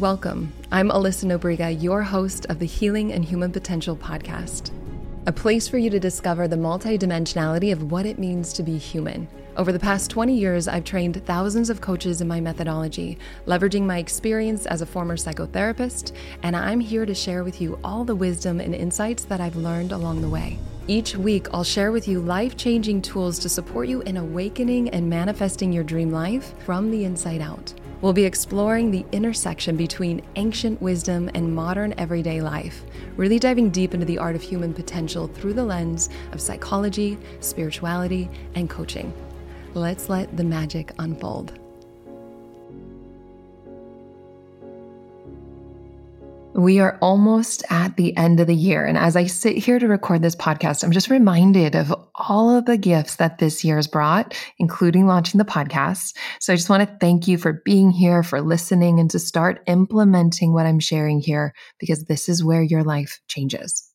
Welcome. 0.00 0.52
I'm 0.72 0.90
Alyssa 0.90 1.26
Nobriga, 1.26 1.80
your 1.80 2.02
host 2.02 2.46
of 2.46 2.58
the 2.58 2.66
Healing 2.66 3.12
and 3.12 3.24
Human 3.24 3.52
Potential 3.52 3.96
podcast, 3.96 4.72
a 5.28 5.30
place 5.30 5.68
for 5.68 5.78
you 5.78 5.88
to 5.88 6.00
discover 6.00 6.48
the 6.48 6.56
multidimensionality 6.56 7.72
of 7.72 7.92
what 7.92 8.04
it 8.04 8.18
means 8.18 8.52
to 8.54 8.64
be 8.64 8.76
human. 8.76 9.28
Over 9.56 9.70
the 9.70 9.78
past 9.78 10.10
20 10.10 10.36
years, 10.36 10.66
I've 10.66 10.82
trained 10.82 11.24
thousands 11.26 11.70
of 11.70 11.80
coaches 11.80 12.20
in 12.20 12.26
my 12.26 12.40
methodology, 12.40 13.18
leveraging 13.46 13.82
my 13.82 13.98
experience 13.98 14.66
as 14.66 14.82
a 14.82 14.86
former 14.86 15.16
psychotherapist, 15.16 16.10
and 16.42 16.56
I'm 16.56 16.80
here 16.80 17.06
to 17.06 17.14
share 17.14 17.44
with 17.44 17.60
you 17.60 17.78
all 17.84 18.02
the 18.02 18.16
wisdom 18.16 18.58
and 18.58 18.74
insights 18.74 19.22
that 19.26 19.40
I've 19.40 19.54
learned 19.54 19.92
along 19.92 20.22
the 20.22 20.28
way. 20.28 20.58
Each 20.88 21.14
week, 21.14 21.46
I'll 21.54 21.62
share 21.62 21.92
with 21.92 22.08
you 22.08 22.20
life 22.20 22.56
changing 22.56 23.02
tools 23.02 23.38
to 23.38 23.48
support 23.48 23.86
you 23.86 24.00
in 24.00 24.16
awakening 24.16 24.88
and 24.88 25.08
manifesting 25.08 25.72
your 25.72 25.84
dream 25.84 26.10
life 26.10 26.52
from 26.64 26.90
the 26.90 27.04
inside 27.04 27.40
out. 27.40 27.72
We'll 28.04 28.12
be 28.12 28.26
exploring 28.26 28.90
the 28.90 29.06
intersection 29.12 29.78
between 29.78 30.20
ancient 30.36 30.82
wisdom 30.82 31.30
and 31.32 31.54
modern 31.54 31.94
everyday 31.96 32.42
life, 32.42 32.84
really 33.16 33.38
diving 33.38 33.70
deep 33.70 33.94
into 33.94 34.04
the 34.04 34.18
art 34.18 34.36
of 34.36 34.42
human 34.42 34.74
potential 34.74 35.26
through 35.26 35.54
the 35.54 35.64
lens 35.64 36.10
of 36.32 36.40
psychology, 36.42 37.16
spirituality, 37.40 38.28
and 38.56 38.68
coaching. 38.68 39.10
Let's 39.72 40.10
let 40.10 40.36
the 40.36 40.44
magic 40.44 40.92
unfold. 40.98 41.58
We 46.64 46.80
are 46.80 46.96
almost 47.02 47.62
at 47.68 47.98
the 47.98 48.16
end 48.16 48.40
of 48.40 48.46
the 48.46 48.54
year. 48.54 48.86
And 48.86 48.96
as 48.96 49.16
I 49.16 49.26
sit 49.26 49.58
here 49.58 49.78
to 49.78 49.86
record 49.86 50.22
this 50.22 50.34
podcast, 50.34 50.82
I'm 50.82 50.92
just 50.92 51.10
reminded 51.10 51.76
of 51.76 51.94
all 52.14 52.56
of 52.56 52.64
the 52.64 52.78
gifts 52.78 53.16
that 53.16 53.36
this 53.36 53.62
year 53.62 53.76
has 53.76 53.86
brought, 53.86 54.34
including 54.58 55.06
launching 55.06 55.36
the 55.36 55.44
podcast. 55.44 56.16
So 56.40 56.54
I 56.54 56.56
just 56.56 56.70
want 56.70 56.88
to 56.88 56.96
thank 57.02 57.28
you 57.28 57.36
for 57.36 57.60
being 57.66 57.90
here, 57.90 58.22
for 58.22 58.40
listening, 58.40 58.98
and 58.98 59.10
to 59.10 59.18
start 59.18 59.62
implementing 59.66 60.54
what 60.54 60.64
I'm 60.64 60.80
sharing 60.80 61.20
here, 61.20 61.52
because 61.78 62.04
this 62.04 62.30
is 62.30 62.42
where 62.42 62.62
your 62.62 62.82
life 62.82 63.20
changes. 63.28 63.86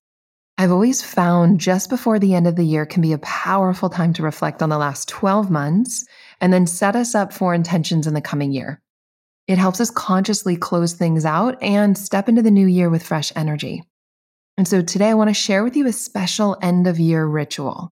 I've 0.59 0.71
always 0.71 1.01
found 1.01 1.59
just 1.59 1.89
before 1.89 2.19
the 2.19 2.35
end 2.35 2.45
of 2.45 2.55
the 2.55 2.65
year 2.65 2.85
can 2.85 3.01
be 3.01 3.13
a 3.13 3.17
powerful 3.17 3.89
time 3.89 4.13
to 4.13 4.21
reflect 4.21 4.61
on 4.61 4.69
the 4.69 4.77
last 4.77 5.09
12 5.09 5.49
months 5.49 6.05
and 6.39 6.53
then 6.53 6.67
set 6.67 6.95
us 6.95 7.15
up 7.15 7.33
for 7.33 7.55
intentions 7.55 8.05
in 8.05 8.13
the 8.13 8.21
coming 8.21 8.51
year. 8.51 8.79
It 9.49 9.57
helps 9.57 9.81
us 9.81 9.89
consciously 9.89 10.55
close 10.55 10.93
things 10.93 11.25
out 11.25 11.57
and 11.63 11.97
step 11.97 12.29
into 12.29 12.43
the 12.43 12.51
new 12.51 12.67
year 12.67 12.87
with 12.87 13.01
fresh 13.01 13.31
energy. 13.35 13.81
And 14.59 14.67
so 14.67 14.83
today 14.83 15.09
I 15.09 15.15
want 15.15 15.31
to 15.31 15.33
share 15.33 15.63
with 15.63 15.75
you 15.75 15.87
a 15.87 15.91
special 15.91 16.55
end 16.61 16.85
of 16.85 16.99
year 16.99 17.25
ritual. 17.25 17.89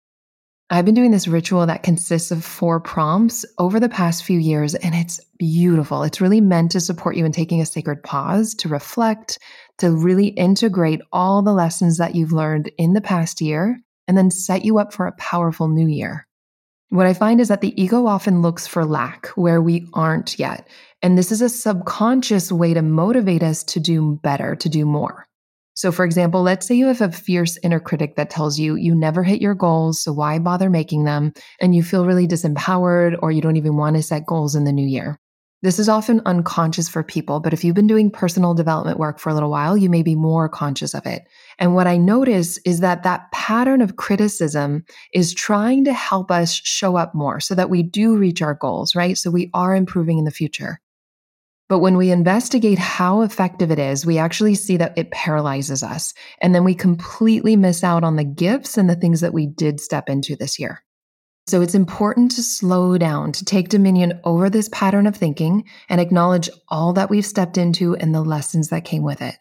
I've 0.69 0.85
been 0.85 0.97
doing 0.97 1.13
this 1.13 1.29
ritual 1.29 1.65
that 1.67 1.85
consists 1.85 2.33
of 2.33 2.45
four 2.45 2.81
prompts 2.81 3.45
over 3.57 3.79
the 3.79 3.89
past 3.89 4.25
few 4.25 4.41
years, 4.41 4.75
and 4.75 4.97
it's 4.97 5.21
beautiful. 5.39 6.03
It's 6.03 6.21
really 6.21 6.41
meant 6.41 6.73
to 6.73 6.81
support 6.81 7.17
you 7.17 7.25
in 7.25 7.31
taking 7.31 7.61
a 7.61 7.67
sacred 7.67 8.03
pause, 8.03 8.53
to 8.55 8.69
reflect, 8.69 9.39
to 9.79 9.93
really 9.93 10.29
integrate 10.29 11.03
all 11.13 11.41
the 11.41 11.53
lessons 11.53 11.99
that 11.99 12.17
you've 12.17 12.33
learned 12.33 12.73
in 12.79 12.95
the 12.95 13.01
past 13.01 13.41
year, 13.41 13.79
and 14.09 14.19
then 14.19 14.33
set 14.33 14.65
you 14.65 14.81
up 14.81 14.93
for 14.93 15.07
a 15.07 15.13
powerful 15.13 15.69
new 15.69 15.87
year. 15.87 16.27
What 16.89 17.07
I 17.07 17.15
find 17.15 17.41
is 17.41 17.49
that 17.49 17.61
the 17.61 17.81
ego 17.81 18.07
often 18.07 18.41
looks 18.41 18.67
for 18.69 18.85
lack 18.85 19.27
where 19.31 19.61
we 19.61 19.89
aren't 19.95 20.39
yet. 20.39 20.69
And 21.05 21.19
this 21.19 21.31
is 21.31 21.43
a 21.43 21.51
subconscious 21.51 22.51
way 22.51 22.73
to 22.73 22.81
motivate 22.81 23.43
us 23.43 23.63
to 23.65 23.79
do 23.79 24.19
better, 24.23 24.57
to 24.57 24.71
do 24.71 24.87
more. 24.87 25.27
So, 25.75 25.93
for 25.93 26.03
example, 26.03 26.41
let's 26.41 26.67
say 26.67 26.77
you 26.77 26.87
have 26.87 27.03
a 27.03 27.13
fierce 27.13 27.59
inner 27.63 27.79
critic 27.79 28.17
that 28.17 28.31
tells 28.31 28.59
you 28.59 28.77
you 28.77 28.95
never 28.95 29.23
hit 29.23 29.43
your 29.43 29.55
goals, 29.55 30.03
so 30.03 30.15
why 30.15 30.39
bother 30.39 30.71
making 30.71 31.05
them? 31.05 31.35
And 31.61 31.75
you 31.75 31.83
feel 31.83 32.07
really 32.07 32.27
disempowered, 32.27 33.19
or 33.21 33.31
you 33.31 33.43
don't 33.43 33.59
even 33.59 33.77
want 33.77 33.97
to 33.97 34.03
set 34.03 34.25
goals 34.25 34.55
in 34.55 34.65
the 34.65 34.73
new 34.73 34.87
year. 34.87 35.21
This 35.61 35.79
is 35.79 35.91
often 35.91 36.23
unconscious 36.25 36.89
for 36.89 37.03
people, 37.03 37.39
but 37.39 37.53
if 37.53 37.65
you've 37.65 37.75
been 37.75 37.87
doing 37.87 38.11
personal 38.11 38.55
development 38.55 38.99
work 38.99 39.19
for 39.19 39.29
a 39.29 39.35
little 39.35 39.51
while, 39.51 39.77
you 39.77 39.91
may 39.91 40.03
be 40.03 40.15
more 40.15 40.49
conscious 40.49 40.95
of 40.95 41.05
it. 41.05 41.25
And 41.59 41.75
what 41.75 41.87
I 41.87 41.99
notice 41.99 42.59
is 42.65 42.81
that 42.81 43.03
that 43.03 43.31
pattern 43.31 43.83
of 43.83 43.97
criticism 43.97 44.87
is 45.13 45.35
trying 45.35 45.85
to 45.85 45.93
help 45.93 46.31
us 46.31 46.55
show 46.55 46.97
up 46.97 47.15
more 47.15 47.41
so 47.41 47.55
that 47.55 47.69
we 47.69 47.83
do 47.83 48.17
reach 48.17 48.41
our 48.41 48.55
goals, 48.55 48.95
right? 48.95 49.19
So 49.19 49.31
we 49.31 49.51
are 49.53 49.77
improving 49.77 50.17
in 50.17 50.25
the 50.25 50.31
future. 50.31 50.81
But 51.69 51.79
when 51.79 51.97
we 51.97 52.11
investigate 52.11 52.79
how 52.79 53.23
effective 53.23 53.71
it 53.71 53.79
is, 53.79 54.05
we 54.05 54.19
actually 54.19 54.55
see 54.55 54.77
that 54.77 54.97
it 54.99 55.11
paralyzes 55.11 55.83
us. 55.83 56.13
And 56.41 56.55
then 56.55 56.65
we 56.65 56.75
completely 56.75 57.57
miss 57.57 57.83
out 57.83 58.05
on 58.05 58.17
the 58.17 58.25
gifts 58.25 58.77
and 58.77 58.89
the 58.89 58.97
things 58.97 59.23
that 59.23 59.33
we 59.33 59.47
did 59.47 59.81
step 59.81 60.09
into 60.11 60.37
this 60.37 60.59
year. 60.59 60.85
So 61.47 61.61
it's 61.61 61.75
important 61.75 62.33
to 62.33 62.43
slow 62.43 62.97
down, 62.97 63.33
to 63.33 63.45
take 63.45 63.69
dominion 63.69 64.21
over 64.25 64.49
this 64.49 64.69
pattern 64.71 65.07
of 65.07 65.17
thinking 65.17 65.65
and 65.89 66.01
acknowledge 66.01 66.49
all 66.69 66.95
that 66.95 67.11
we've 67.11 67.27
stepped 67.27 67.59
into 67.59 67.95
and 67.97 68.15
the 68.15 68.23
lessons 68.23 68.69
that 68.69 68.85
came 68.85 69.03
with 69.03 69.21
it. 69.21 69.35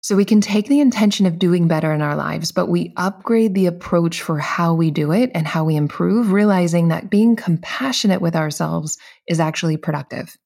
So 0.00 0.16
we 0.16 0.24
can 0.24 0.40
take 0.40 0.66
the 0.66 0.80
intention 0.80 1.26
of 1.26 1.38
doing 1.38 1.68
better 1.68 1.92
in 1.92 2.02
our 2.02 2.16
lives, 2.16 2.50
but 2.50 2.68
we 2.68 2.92
upgrade 2.96 3.54
the 3.54 3.66
approach 3.66 4.20
for 4.20 4.38
how 4.38 4.74
we 4.74 4.90
do 4.90 5.12
it 5.12 5.30
and 5.32 5.46
how 5.46 5.62
we 5.64 5.76
improve, 5.76 6.32
realizing 6.32 6.88
that 6.88 7.10
being 7.10 7.36
compassionate 7.36 8.20
with 8.20 8.34
ourselves 8.34 8.98
is 9.28 9.38
actually 9.38 9.76
productive. 9.76 10.36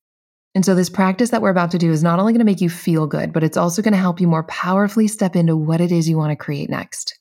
And 0.56 0.64
so, 0.64 0.74
this 0.74 0.88
practice 0.88 1.28
that 1.30 1.42
we're 1.42 1.50
about 1.50 1.72
to 1.72 1.78
do 1.78 1.92
is 1.92 2.02
not 2.02 2.18
only 2.18 2.32
going 2.32 2.38
to 2.38 2.46
make 2.46 2.62
you 2.62 2.70
feel 2.70 3.06
good, 3.06 3.30
but 3.30 3.44
it's 3.44 3.58
also 3.58 3.82
going 3.82 3.92
to 3.92 3.98
help 3.98 4.22
you 4.22 4.26
more 4.26 4.44
powerfully 4.44 5.06
step 5.06 5.36
into 5.36 5.54
what 5.54 5.82
it 5.82 5.92
is 5.92 6.08
you 6.08 6.16
want 6.16 6.30
to 6.30 6.44
create 6.44 6.70
next 6.70 7.18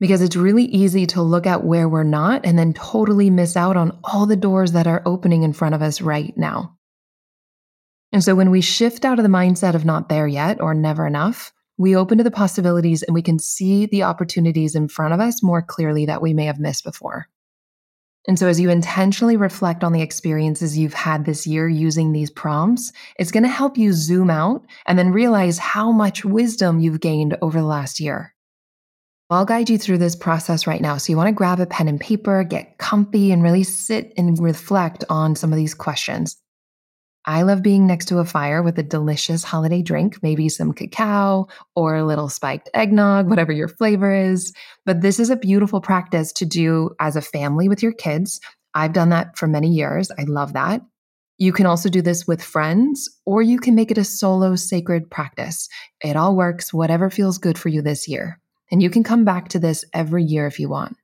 because 0.00 0.22
it's 0.22 0.36
really 0.36 0.64
easy 0.64 1.06
to 1.08 1.20
look 1.20 1.46
at 1.46 1.64
where 1.64 1.86
we're 1.86 2.02
not 2.02 2.46
and 2.46 2.58
then 2.58 2.72
totally 2.72 3.28
miss 3.28 3.58
out 3.58 3.76
on 3.76 3.96
all 4.02 4.24
the 4.24 4.36
doors 4.36 4.72
that 4.72 4.86
are 4.86 5.02
opening 5.04 5.42
in 5.42 5.52
front 5.52 5.74
of 5.74 5.82
us 5.82 6.00
right 6.00 6.32
now. 6.38 6.74
And 8.10 8.24
so 8.24 8.34
when 8.34 8.50
we 8.50 8.62
shift 8.62 9.04
out 9.04 9.18
of 9.18 9.22
the 9.22 9.28
mindset 9.28 9.74
of 9.74 9.84
not 9.84 10.08
there 10.08 10.26
yet 10.26 10.58
or 10.58 10.72
never 10.72 11.06
enough, 11.06 11.52
we 11.76 11.94
open 11.94 12.16
to 12.16 12.24
the 12.24 12.30
possibilities 12.30 13.02
and 13.02 13.14
we 13.14 13.20
can 13.20 13.38
see 13.38 13.84
the 13.84 14.04
opportunities 14.04 14.74
in 14.74 14.88
front 14.88 15.12
of 15.12 15.20
us 15.20 15.42
more 15.42 15.60
clearly 15.60 16.06
that 16.06 16.22
we 16.22 16.32
may 16.32 16.46
have 16.46 16.58
missed 16.58 16.84
before. 16.84 17.28
And 18.28 18.38
so, 18.38 18.46
as 18.46 18.60
you 18.60 18.70
intentionally 18.70 19.36
reflect 19.36 19.82
on 19.82 19.92
the 19.92 20.02
experiences 20.02 20.78
you've 20.78 20.94
had 20.94 21.24
this 21.24 21.46
year 21.46 21.68
using 21.68 22.12
these 22.12 22.30
prompts, 22.30 22.92
it's 23.18 23.32
going 23.32 23.42
to 23.42 23.48
help 23.48 23.76
you 23.76 23.92
zoom 23.92 24.30
out 24.30 24.64
and 24.86 24.96
then 24.98 25.10
realize 25.10 25.58
how 25.58 25.90
much 25.90 26.24
wisdom 26.24 26.78
you've 26.78 27.00
gained 27.00 27.36
over 27.42 27.58
the 27.58 27.66
last 27.66 27.98
year. 27.98 28.32
I'll 29.28 29.46
guide 29.46 29.70
you 29.70 29.78
through 29.78 29.98
this 29.98 30.14
process 30.14 30.66
right 30.66 30.80
now. 30.80 30.98
So 30.98 31.10
you 31.10 31.16
want 31.16 31.28
to 31.28 31.32
grab 31.32 31.58
a 31.58 31.66
pen 31.66 31.88
and 31.88 31.98
paper, 31.98 32.44
get 32.44 32.76
comfy, 32.78 33.32
and 33.32 33.42
really 33.42 33.64
sit 33.64 34.12
and 34.16 34.38
reflect 34.38 35.04
on 35.08 35.34
some 35.34 35.52
of 35.52 35.56
these 35.56 35.74
questions. 35.74 36.36
I 37.24 37.42
love 37.42 37.62
being 37.62 37.86
next 37.86 38.06
to 38.06 38.18
a 38.18 38.24
fire 38.24 38.62
with 38.62 38.78
a 38.78 38.82
delicious 38.82 39.44
holiday 39.44 39.80
drink, 39.80 40.20
maybe 40.22 40.48
some 40.48 40.72
cacao 40.72 41.46
or 41.76 41.94
a 41.94 42.04
little 42.04 42.28
spiked 42.28 42.68
eggnog, 42.74 43.30
whatever 43.30 43.52
your 43.52 43.68
flavor 43.68 44.12
is. 44.12 44.52
But 44.84 45.02
this 45.02 45.20
is 45.20 45.30
a 45.30 45.36
beautiful 45.36 45.80
practice 45.80 46.32
to 46.32 46.46
do 46.46 46.90
as 46.98 47.14
a 47.14 47.22
family 47.22 47.68
with 47.68 47.82
your 47.82 47.92
kids. 47.92 48.40
I've 48.74 48.92
done 48.92 49.10
that 49.10 49.38
for 49.38 49.46
many 49.46 49.68
years. 49.68 50.10
I 50.18 50.24
love 50.24 50.54
that. 50.54 50.82
You 51.38 51.52
can 51.52 51.66
also 51.66 51.88
do 51.88 52.02
this 52.02 52.26
with 52.26 52.42
friends, 52.42 53.08
or 53.24 53.42
you 53.42 53.58
can 53.58 53.74
make 53.74 53.90
it 53.90 53.98
a 53.98 54.04
solo 54.04 54.54
sacred 54.56 55.10
practice. 55.10 55.68
It 56.02 56.16
all 56.16 56.36
works, 56.36 56.72
whatever 56.72 57.10
feels 57.10 57.38
good 57.38 57.58
for 57.58 57.68
you 57.68 57.82
this 57.82 58.06
year. 58.08 58.40
And 58.70 58.82
you 58.82 58.90
can 58.90 59.02
come 59.04 59.24
back 59.24 59.48
to 59.48 59.58
this 59.58 59.84
every 59.92 60.24
year 60.24 60.46
if 60.46 60.58
you 60.58 60.68
want. 60.68 60.96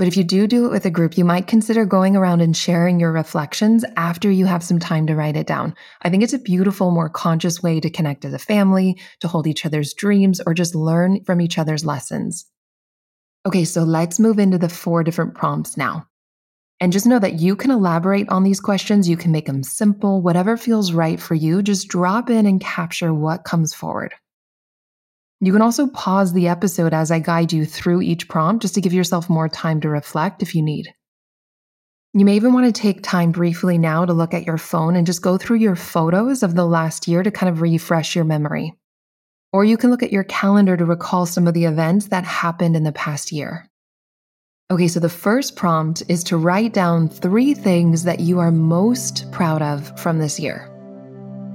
But 0.00 0.08
if 0.08 0.16
you 0.16 0.24
do 0.24 0.46
do 0.46 0.64
it 0.64 0.70
with 0.70 0.86
a 0.86 0.90
group, 0.90 1.18
you 1.18 1.26
might 1.26 1.46
consider 1.46 1.84
going 1.84 2.16
around 2.16 2.40
and 2.40 2.56
sharing 2.56 2.98
your 2.98 3.12
reflections 3.12 3.84
after 3.98 4.30
you 4.30 4.46
have 4.46 4.62
some 4.62 4.78
time 4.78 5.06
to 5.08 5.14
write 5.14 5.36
it 5.36 5.46
down. 5.46 5.74
I 6.00 6.08
think 6.08 6.22
it's 6.22 6.32
a 6.32 6.38
beautiful, 6.38 6.90
more 6.90 7.10
conscious 7.10 7.62
way 7.62 7.80
to 7.80 7.90
connect 7.90 8.24
as 8.24 8.32
a 8.32 8.38
family, 8.38 8.98
to 9.20 9.28
hold 9.28 9.46
each 9.46 9.66
other's 9.66 9.92
dreams, 9.92 10.40
or 10.46 10.54
just 10.54 10.74
learn 10.74 11.22
from 11.24 11.42
each 11.42 11.58
other's 11.58 11.84
lessons. 11.84 12.46
Okay, 13.44 13.66
so 13.66 13.82
let's 13.82 14.18
move 14.18 14.38
into 14.38 14.56
the 14.56 14.70
four 14.70 15.04
different 15.04 15.34
prompts 15.34 15.76
now. 15.76 16.06
And 16.80 16.94
just 16.94 17.04
know 17.04 17.18
that 17.18 17.38
you 17.38 17.54
can 17.54 17.70
elaborate 17.70 18.30
on 18.30 18.42
these 18.42 18.58
questions. 18.58 19.06
You 19.06 19.18
can 19.18 19.32
make 19.32 19.44
them 19.44 19.62
simple, 19.62 20.22
whatever 20.22 20.56
feels 20.56 20.94
right 20.94 21.20
for 21.20 21.34
you. 21.34 21.60
Just 21.60 21.88
drop 21.88 22.30
in 22.30 22.46
and 22.46 22.58
capture 22.58 23.12
what 23.12 23.44
comes 23.44 23.74
forward. 23.74 24.14
You 25.42 25.52
can 25.52 25.62
also 25.62 25.86
pause 25.86 26.34
the 26.34 26.48
episode 26.48 26.92
as 26.92 27.10
I 27.10 27.18
guide 27.18 27.52
you 27.52 27.64
through 27.64 28.02
each 28.02 28.28
prompt 28.28 28.60
just 28.60 28.74
to 28.74 28.80
give 28.82 28.92
yourself 28.92 29.30
more 29.30 29.48
time 29.48 29.80
to 29.80 29.88
reflect 29.88 30.42
if 30.42 30.54
you 30.54 30.62
need. 30.62 30.92
You 32.12 32.26
may 32.26 32.36
even 32.36 32.52
want 32.52 32.66
to 32.66 32.78
take 32.78 33.02
time 33.02 33.32
briefly 33.32 33.78
now 33.78 34.04
to 34.04 34.12
look 34.12 34.34
at 34.34 34.44
your 34.44 34.58
phone 34.58 34.96
and 34.96 35.06
just 35.06 35.22
go 35.22 35.38
through 35.38 35.58
your 35.58 35.76
photos 35.76 36.42
of 36.42 36.56
the 36.56 36.66
last 36.66 37.08
year 37.08 37.22
to 37.22 37.30
kind 37.30 37.48
of 37.48 37.62
refresh 37.62 38.14
your 38.14 38.24
memory. 38.24 38.74
Or 39.52 39.64
you 39.64 39.76
can 39.78 39.90
look 39.90 40.02
at 40.02 40.12
your 40.12 40.24
calendar 40.24 40.76
to 40.76 40.84
recall 40.84 41.24
some 41.24 41.46
of 41.46 41.54
the 41.54 41.64
events 41.64 42.08
that 42.08 42.24
happened 42.24 42.76
in 42.76 42.82
the 42.82 42.92
past 42.92 43.32
year. 43.32 43.66
Okay, 44.70 44.88
so 44.88 45.00
the 45.00 45.08
first 45.08 45.56
prompt 45.56 46.02
is 46.08 46.22
to 46.24 46.36
write 46.36 46.74
down 46.74 47.08
three 47.08 47.54
things 47.54 48.04
that 48.04 48.20
you 48.20 48.40
are 48.40 48.52
most 48.52 49.30
proud 49.32 49.62
of 49.62 49.98
from 49.98 50.18
this 50.18 50.38
year. 50.38 50.70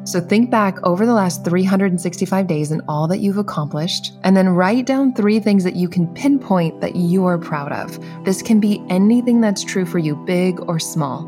So 0.06 0.22
think 0.22 0.52
back 0.52 0.78
over 0.84 1.04
the 1.04 1.16
last 1.16 1.44
365 1.44 2.46
days 2.46 2.70
and 2.70 2.84
all 2.88 3.08
that 3.08 3.22
you've 3.22 3.40
accomplished, 3.40 4.14
and 4.24 4.38
then 4.38 4.50
write 4.50 4.86
down 4.86 5.16
three 5.16 5.40
things 5.40 5.64
that 5.64 5.76
you 5.76 5.90
can 5.90 6.08
pinpoint 6.14 6.80
that 6.82 6.96
you 6.96 7.26
are 7.26 7.40
proud 7.40 7.72
of. 7.72 8.00
This 8.24 8.44
can 8.44 8.60
be 8.60 8.84
anything 8.88 9.42
that's 9.42 9.64
true 9.64 9.84
for 9.84 9.98
you, 9.98 10.16
big 10.16 10.60
or 10.70 10.78
small. 10.80 11.24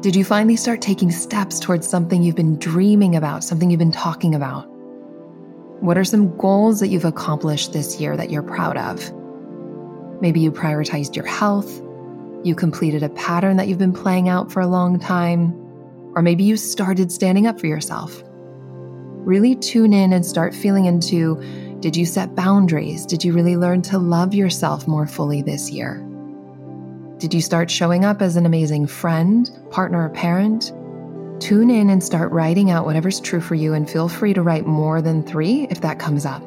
Did 0.00 0.14
you 0.14 0.24
finally 0.24 0.54
start 0.54 0.80
taking 0.80 1.10
steps 1.10 1.58
towards 1.58 1.88
something 1.88 2.22
you've 2.22 2.36
been 2.36 2.56
dreaming 2.56 3.16
about, 3.16 3.42
something 3.42 3.68
you've 3.68 3.78
been 3.78 3.90
talking 3.90 4.32
about? 4.34 4.62
What 5.80 5.98
are 5.98 6.04
some 6.04 6.36
goals 6.36 6.78
that 6.78 6.88
you've 6.88 7.04
accomplished 7.04 7.72
this 7.72 8.00
year 8.00 8.16
that 8.16 8.30
you're 8.30 8.44
proud 8.44 8.76
of? 8.76 9.12
Maybe 10.20 10.38
you 10.38 10.52
prioritized 10.52 11.16
your 11.16 11.26
health, 11.26 11.82
you 12.44 12.54
completed 12.54 13.02
a 13.02 13.08
pattern 13.08 13.56
that 13.56 13.66
you've 13.66 13.78
been 13.78 13.92
playing 13.92 14.28
out 14.28 14.52
for 14.52 14.60
a 14.60 14.68
long 14.68 15.00
time, 15.00 15.61
or 16.14 16.22
maybe 16.22 16.44
you 16.44 16.56
started 16.56 17.10
standing 17.10 17.46
up 17.46 17.60
for 17.60 17.66
yourself. 17.66 18.22
Really 19.24 19.56
tune 19.56 19.92
in 19.92 20.12
and 20.12 20.26
start 20.26 20.54
feeling 20.54 20.86
into 20.86 21.40
did 21.80 21.96
you 21.96 22.06
set 22.06 22.34
boundaries? 22.36 23.04
Did 23.04 23.24
you 23.24 23.32
really 23.32 23.56
learn 23.56 23.82
to 23.82 23.98
love 23.98 24.34
yourself 24.34 24.86
more 24.86 25.06
fully 25.06 25.42
this 25.42 25.70
year? 25.70 25.96
Did 27.18 27.34
you 27.34 27.40
start 27.40 27.70
showing 27.70 28.04
up 28.04 28.22
as 28.22 28.36
an 28.36 28.46
amazing 28.46 28.86
friend, 28.86 29.50
partner, 29.70 30.06
or 30.06 30.08
parent? 30.10 30.72
Tune 31.40 31.70
in 31.70 31.90
and 31.90 32.02
start 32.02 32.30
writing 32.30 32.70
out 32.70 32.84
whatever's 32.84 33.20
true 33.20 33.40
for 33.40 33.56
you, 33.56 33.74
and 33.74 33.90
feel 33.90 34.08
free 34.08 34.32
to 34.32 34.42
write 34.42 34.66
more 34.66 35.02
than 35.02 35.24
three 35.24 35.66
if 35.70 35.80
that 35.80 35.98
comes 35.98 36.24
up. 36.24 36.42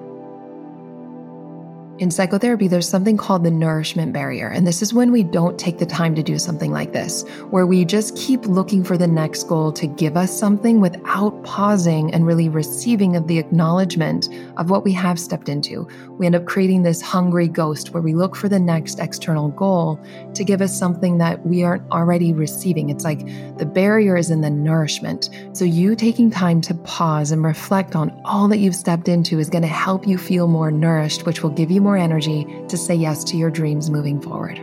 In 1.97 2.11
psychotherapy, 2.11 2.67
there's 2.67 2.89
something 2.89 3.15
called 3.15 3.45
the 3.45 3.51
nourishment 3.51 4.11
barrier. 4.11 4.49
And 4.49 4.67
this 4.67 4.81
is 4.81 4.93
when 4.93 5.13
we 5.13 5.23
don't 5.23 5.57
take 5.57 5.77
the 5.77 5.85
time 5.85 6.13
to 6.15 6.23
do 6.23 6.37
something 6.37 6.73
like 6.73 6.91
this, 6.91 7.23
where 7.51 7.65
we 7.65 7.85
just 7.85 8.17
keep 8.17 8.45
looking 8.47 8.83
for 8.83 8.97
the 8.97 9.07
next 9.07 9.43
goal 9.47 9.71
to 9.71 9.87
give 9.87 10.17
us 10.17 10.37
something 10.37 10.81
without 10.81 11.41
pausing 11.45 12.13
and 12.13 12.27
really 12.27 12.49
receiving 12.49 13.15
of 13.15 13.27
the 13.27 13.39
acknowledgement 13.39 14.27
of 14.57 14.69
what 14.69 14.83
we 14.83 14.91
have 14.91 15.17
stepped 15.17 15.47
into. 15.47 15.87
We 16.09 16.25
end 16.25 16.35
up 16.35 16.43
creating 16.43 16.83
this 16.83 17.01
hungry 17.01 17.47
ghost 17.47 17.91
where 17.91 18.03
we 18.03 18.13
look 18.13 18.35
for 18.35 18.49
the 18.49 18.59
next 18.59 18.99
external 18.99 19.47
goal 19.51 19.97
to 20.33 20.43
give 20.43 20.61
us 20.61 20.77
something 20.77 21.17
that 21.19 21.45
we 21.45 21.63
aren't 21.63 21.89
already 21.91 22.33
receiving. 22.33 22.89
It's 22.89 23.05
like 23.05 23.25
the 23.57 23.65
barrier 23.65 24.17
is 24.17 24.31
in 24.31 24.41
the 24.41 24.49
nourishment. 24.49 25.29
So, 25.53 25.63
you 25.63 25.95
taking 25.95 26.29
time 26.29 26.59
to 26.61 26.73
pause 26.73 27.31
and 27.31 27.41
reflect 27.41 27.95
on 27.95 28.21
all 28.25 28.49
that 28.49 28.57
you've 28.57 28.75
stepped 28.75 29.07
into 29.07 29.39
is 29.39 29.49
going 29.49 29.61
to 29.61 29.69
help 29.69 30.05
you 30.05 30.17
feel 30.17 30.49
more 30.49 30.71
nourished, 30.71 31.25
which 31.25 31.41
will 31.41 31.51
give 31.51 31.71
you 31.71 31.84
more 31.85 31.95
energy 31.95 32.45
to 32.67 32.75
say 32.75 32.93
yes 32.93 33.23
to 33.25 33.37
your 33.37 33.49
dreams 33.49 33.89
moving 33.89 34.19
forward. 34.19 34.57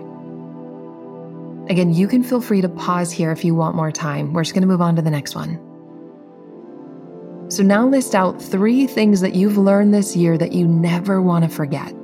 Again, 1.71 1.95
you 1.95 2.09
can 2.09 2.23
feel 2.23 2.41
free 2.41 2.61
to 2.61 2.69
pause 2.69 3.11
here 3.11 3.31
if 3.31 3.45
you 3.45 3.55
want 3.55 3.77
more 3.77 3.93
time. 3.93 4.33
We're 4.33 4.43
just 4.43 4.53
going 4.53 4.63
to 4.63 4.69
move 4.69 4.83
on 4.83 4.97
to 4.97 5.03
the 5.03 5.11
next 5.11 5.35
one. 5.35 5.59
So, 7.49 7.63
now 7.63 7.87
list 7.87 8.15
out 8.15 8.43
three 8.43 8.87
things 8.87 9.21
that 9.21 9.35
you've 9.35 9.59
learned 9.59 9.95
this 9.95 10.17
year 10.17 10.37
that 10.39 10.53
you 10.53 10.67
never 10.67 11.23
want 11.23 11.45
to 11.45 11.51
forget. 11.51 11.95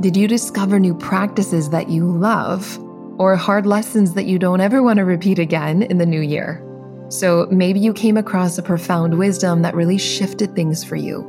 Did 0.00 0.16
you 0.16 0.26
discover 0.26 0.78
new 0.78 0.94
practices 0.94 1.68
that 1.70 1.90
you 1.90 2.06
love 2.06 2.78
or 3.18 3.36
hard 3.36 3.66
lessons 3.66 4.14
that 4.14 4.24
you 4.24 4.38
don't 4.38 4.60
ever 4.60 4.82
want 4.82 4.98
to 4.98 5.04
repeat 5.04 5.38
again 5.38 5.82
in 5.82 5.98
the 5.98 6.06
new 6.06 6.20
year? 6.20 6.64
So, 7.08 7.46
maybe 7.50 7.78
you 7.80 7.92
came 7.92 8.16
across 8.16 8.56
a 8.56 8.62
profound 8.62 9.18
wisdom 9.18 9.62
that 9.62 9.74
really 9.74 9.98
shifted 9.98 10.54
things 10.54 10.82
for 10.82 10.96
you, 10.96 11.20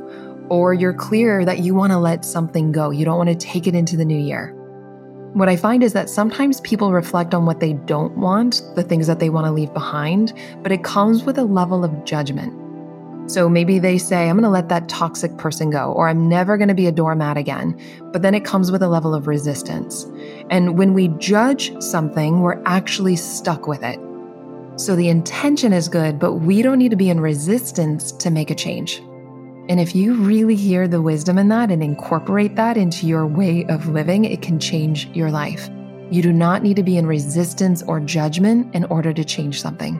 or 0.48 0.74
you're 0.74 0.94
clear 0.94 1.44
that 1.44 1.60
you 1.60 1.74
want 1.74 1.92
to 1.92 1.98
let 1.98 2.24
something 2.24 2.72
go. 2.72 2.90
You 2.90 3.04
don't 3.04 3.18
want 3.18 3.30
to 3.30 3.34
take 3.34 3.66
it 3.66 3.74
into 3.74 3.96
the 3.96 4.04
new 4.04 4.18
year. 4.18 4.54
What 5.34 5.48
I 5.48 5.56
find 5.56 5.82
is 5.82 5.92
that 5.94 6.08
sometimes 6.08 6.60
people 6.60 6.92
reflect 6.92 7.34
on 7.34 7.44
what 7.44 7.58
they 7.58 7.72
don't 7.72 8.16
want, 8.16 8.62
the 8.76 8.84
things 8.84 9.06
that 9.08 9.18
they 9.18 9.30
want 9.30 9.46
to 9.46 9.52
leave 9.52 9.72
behind, 9.74 10.32
but 10.62 10.70
it 10.70 10.84
comes 10.84 11.24
with 11.24 11.38
a 11.38 11.44
level 11.44 11.84
of 11.84 12.04
judgment. 12.04 12.52
So 13.26 13.48
maybe 13.48 13.78
they 13.78 13.96
say, 13.96 14.28
I'm 14.28 14.36
going 14.36 14.44
to 14.44 14.50
let 14.50 14.68
that 14.68 14.88
toxic 14.88 15.36
person 15.38 15.70
go, 15.70 15.92
or 15.92 16.08
I'm 16.08 16.28
never 16.28 16.56
going 16.58 16.68
to 16.68 16.74
be 16.74 16.86
a 16.86 16.92
doormat 16.92 17.36
again. 17.36 17.80
But 18.12 18.22
then 18.22 18.34
it 18.34 18.44
comes 18.44 18.70
with 18.70 18.82
a 18.82 18.88
level 18.88 19.14
of 19.14 19.26
resistance. 19.26 20.06
And 20.50 20.76
when 20.76 20.92
we 20.92 21.08
judge 21.18 21.72
something, 21.82 22.42
we're 22.42 22.62
actually 22.66 23.16
stuck 23.16 23.66
with 23.66 23.82
it. 23.82 23.98
So 24.76 24.94
the 24.94 25.08
intention 25.08 25.72
is 25.72 25.88
good, 25.88 26.18
but 26.18 26.34
we 26.34 26.60
don't 26.60 26.78
need 26.78 26.90
to 26.90 26.96
be 26.96 27.08
in 27.08 27.18
resistance 27.18 28.12
to 28.12 28.30
make 28.30 28.50
a 28.50 28.54
change. 28.54 29.02
And 29.68 29.80
if 29.80 29.94
you 29.94 30.14
really 30.14 30.56
hear 30.56 30.86
the 30.86 31.00
wisdom 31.00 31.38
in 31.38 31.48
that 31.48 31.70
and 31.70 31.82
incorporate 31.82 32.54
that 32.56 32.76
into 32.76 33.06
your 33.06 33.26
way 33.26 33.64
of 33.66 33.88
living, 33.88 34.26
it 34.26 34.42
can 34.42 34.60
change 34.60 35.06
your 35.08 35.30
life. 35.30 35.70
You 36.10 36.20
do 36.20 36.32
not 36.32 36.62
need 36.62 36.76
to 36.76 36.82
be 36.82 36.98
in 36.98 37.06
resistance 37.06 37.82
or 37.82 37.98
judgment 37.98 38.74
in 38.74 38.84
order 38.84 39.14
to 39.14 39.24
change 39.24 39.62
something. 39.62 39.98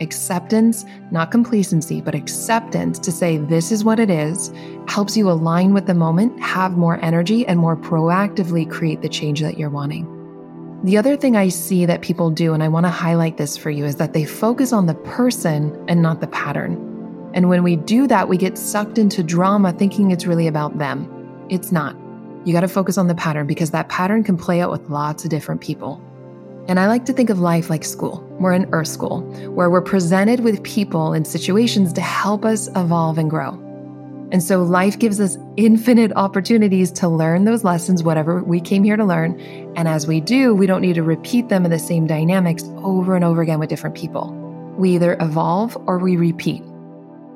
Acceptance, 0.00 0.84
not 1.10 1.32
complacency, 1.32 2.00
but 2.00 2.14
acceptance 2.14 3.00
to 3.00 3.10
say 3.10 3.38
this 3.38 3.72
is 3.72 3.84
what 3.84 3.98
it 3.98 4.10
is, 4.10 4.52
helps 4.86 5.16
you 5.16 5.28
align 5.28 5.74
with 5.74 5.86
the 5.86 5.94
moment, 5.94 6.40
have 6.40 6.76
more 6.76 6.98
energy, 7.04 7.44
and 7.46 7.58
more 7.58 7.76
proactively 7.76 8.68
create 8.68 9.02
the 9.02 9.08
change 9.08 9.40
that 9.40 9.58
you're 9.58 9.70
wanting. 9.70 10.08
The 10.84 10.98
other 10.98 11.16
thing 11.16 11.36
I 11.36 11.48
see 11.48 11.84
that 11.86 12.02
people 12.02 12.30
do, 12.30 12.54
and 12.54 12.62
I 12.62 12.68
want 12.68 12.86
to 12.86 12.90
highlight 12.90 13.38
this 13.38 13.56
for 13.56 13.70
you, 13.70 13.84
is 13.84 13.96
that 13.96 14.12
they 14.12 14.24
focus 14.24 14.72
on 14.72 14.86
the 14.86 14.94
person 14.94 15.84
and 15.88 16.00
not 16.00 16.20
the 16.20 16.28
pattern. 16.28 16.93
And 17.34 17.48
when 17.48 17.64
we 17.64 17.74
do 17.76 18.06
that, 18.06 18.28
we 18.28 18.36
get 18.36 18.56
sucked 18.56 18.96
into 18.96 19.22
drama 19.22 19.72
thinking 19.72 20.12
it's 20.12 20.24
really 20.24 20.46
about 20.46 20.78
them. 20.78 21.10
It's 21.50 21.72
not. 21.72 21.96
You 22.46 22.52
got 22.52 22.60
to 22.60 22.68
focus 22.68 22.96
on 22.96 23.08
the 23.08 23.14
pattern 23.14 23.46
because 23.46 23.72
that 23.72 23.88
pattern 23.88 24.22
can 24.22 24.36
play 24.36 24.60
out 24.60 24.70
with 24.70 24.88
lots 24.88 25.24
of 25.24 25.30
different 25.30 25.60
people. 25.60 26.00
And 26.68 26.78
I 26.78 26.86
like 26.86 27.04
to 27.06 27.12
think 27.12 27.30
of 27.30 27.40
life 27.40 27.68
like 27.68 27.84
school. 27.84 28.24
We're 28.38 28.52
in 28.52 28.68
Earth 28.72 28.88
School, 28.88 29.22
where 29.50 29.68
we're 29.68 29.82
presented 29.82 30.40
with 30.40 30.62
people 30.62 31.12
and 31.12 31.26
situations 31.26 31.92
to 31.94 32.00
help 32.00 32.44
us 32.44 32.68
evolve 32.68 33.18
and 33.18 33.28
grow. 33.28 33.60
And 34.30 34.42
so 34.42 34.62
life 34.62 34.98
gives 34.98 35.20
us 35.20 35.36
infinite 35.56 36.12
opportunities 36.16 36.90
to 36.92 37.08
learn 37.08 37.44
those 37.44 37.64
lessons, 37.64 38.02
whatever 38.02 38.42
we 38.42 38.60
came 38.60 38.84
here 38.84 38.96
to 38.96 39.04
learn. 39.04 39.38
And 39.76 39.88
as 39.88 40.06
we 40.06 40.20
do, 40.20 40.54
we 40.54 40.66
don't 40.66 40.80
need 40.80 40.94
to 40.94 41.02
repeat 41.02 41.48
them 41.48 41.64
in 41.64 41.70
the 41.70 41.78
same 41.78 42.06
dynamics 42.06 42.64
over 42.78 43.16
and 43.16 43.24
over 43.24 43.42
again 43.42 43.58
with 43.58 43.68
different 43.68 43.96
people. 43.96 44.32
We 44.78 44.94
either 44.94 45.16
evolve 45.20 45.76
or 45.86 45.98
we 45.98 46.16
repeat. 46.16 46.62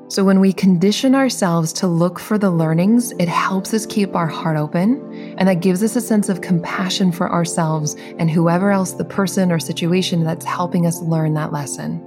So, 0.09 0.23
when 0.23 0.39
we 0.39 0.53
condition 0.53 1.13
ourselves 1.13 1.71
to 1.73 1.87
look 1.87 2.17
for 2.17 2.39
the 2.39 2.49
learnings, 2.49 3.11
it 3.19 3.29
helps 3.29 3.75
us 3.75 3.85
keep 3.85 4.15
our 4.15 4.25
heart 4.25 4.57
open, 4.57 5.35
and 5.37 5.47
that 5.47 5.61
gives 5.61 5.83
us 5.83 5.95
a 5.95 6.01
sense 6.01 6.29
of 6.29 6.41
compassion 6.41 7.11
for 7.11 7.31
ourselves 7.31 7.95
and 8.17 8.27
whoever 8.27 8.71
else 8.71 8.93
the 8.93 9.05
person 9.05 9.51
or 9.51 9.59
situation 9.59 10.23
that's 10.23 10.45
helping 10.45 10.87
us 10.87 10.99
learn 11.01 11.35
that 11.35 11.53
lesson. 11.53 12.03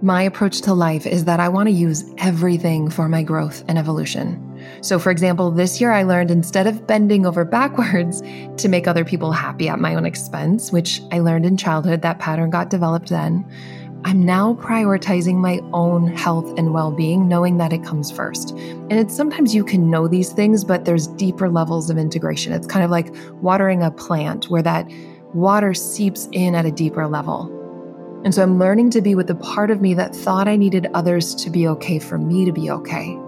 My 0.00 0.22
approach 0.22 0.60
to 0.60 0.74
life 0.74 1.06
is 1.06 1.24
that 1.24 1.40
I 1.40 1.48
want 1.48 1.66
to 1.68 1.74
use 1.74 2.04
everything 2.18 2.88
for 2.88 3.08
my 3.08 3.24
growth 3.24 3.64
and 3.66 3.78
evolution. 3.78 4.40
So, 4.80 5.00
for 5.00 5.10
example, 5.10 5.50
this 5.50 5.80
year 5.80 5.90
I 5.90 6.04
learned 6.04 6.30
instead 6.30 6.68
of 6.68 6.86
bending 6.86 7.26
over 7.26 7.44
backwards 7.58 8.20
to 8.58 8.68
make 8.68 8.86
other 8.86 9.04
people 9.04 9.32
happy 9.32 9.68
at 9.68 9.80
my 9.80 9.96
own 9.96 10.06
expense, 10.06 10.70
which 10.70 11.00
I 11.10 11.18
learned 11.18 11.46
in 11.46 11.56
childhood, 11.56 12.02
that 12.02 12.20
pattern 12.20 12.50
got 12.50 12.70
developed 12.70 13.08
then. 13.08 13.44
I'm 14.06 14.22
now 14.22 14.52
prioritizing 14.54 15.36
my 15.36 15.60
own 15.72 16.08
health 16.08 16.58
and 16.58 16.74
well 16.74 16.92
being, 16.92 17.26
knowing 17.26 17.56
that 17.56 17.72
it 17.72 17.82
comes 17.82 18.10
first. 18.10 18.50
And 18.50 18.92
it's 18.92 19.16
sometimes 19.16 19.54
you 19.54 19.64
can 19.64 19.88
know 19.88 20.08
these 20.08 20.30
things, 20.30 20.62
but 20.62 20.84
there's 20.84 21.06
deeper 21.06 21.48
levels 21.48 21.88
of 21.88 21.96
integration. 21.96 22.52
It's 22.52 22.66
kind 22.66 22.84
of 22.84 22.90
like 22.90 23.14
watering 23.40 23.82
a 23.82 23.90
plant 23.90 24.50
where 24.50 24.62
that 24.62 24.86
water 25.32 25.72
seeps 25.72 26.28
in 26.32 26.54
at 26.54 26.66
a 26.66 26.70
deeper 26.70 27.06
level. 27.06 27.50
And 28.24 28.34
so 28.34 28.42
I'm 28.42 28.58
learning 28.58 28.90
to 28.90 29.00
be 29.00 29.14
with 29.14 29.26
the 29.26 29.34
part 29.36 29.70
of 29.70 29.80
me 29.80 29.94
that 29.94 30.14
thought 30.14 30.48
I 30.48 30.56
needed 30.56 30.86
others 30.92 31.34
to 31.36 31.48
be 31.48 31.66
okay 31.68 31.98
for 31.98 32.18
me 32.18 32.44
to 32.44 32.52
be 32.52 32.70
okay. 32.70 33.18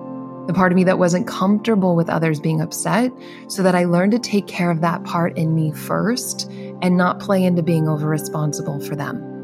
The 0.46 0.52
part 0.54 0.72
of 0.72 0.76
me 0.76 0.84
that 0.84 0.98
wasn't 0.98 1.26
comfortable 1.26 1.96
with 1.96 2.10
others 2.10 2.38
being 2.38 2.60
upset, 2.60 3.12
so 3.48 3.62
that 3.62 3.74
I 3.74 3.84
learned 3.84 4.12
to 4.12 4.18
take 4.18 4.46
care 4.46 4.70
of 4.70 4.82
that 4.82 5.02
part 5.04 5.36
in 5.38 5.54
me 5.54 5.72
first 5.72 6.50
and 6.82 6.98
not 6.98 7.18
play 7.18 7.42
into 7.44 7.62
being 7.62 7.88
over 7.88 8.06
responsible 8.06 8.78
for 8.78 8.94
them. 8.94 9.35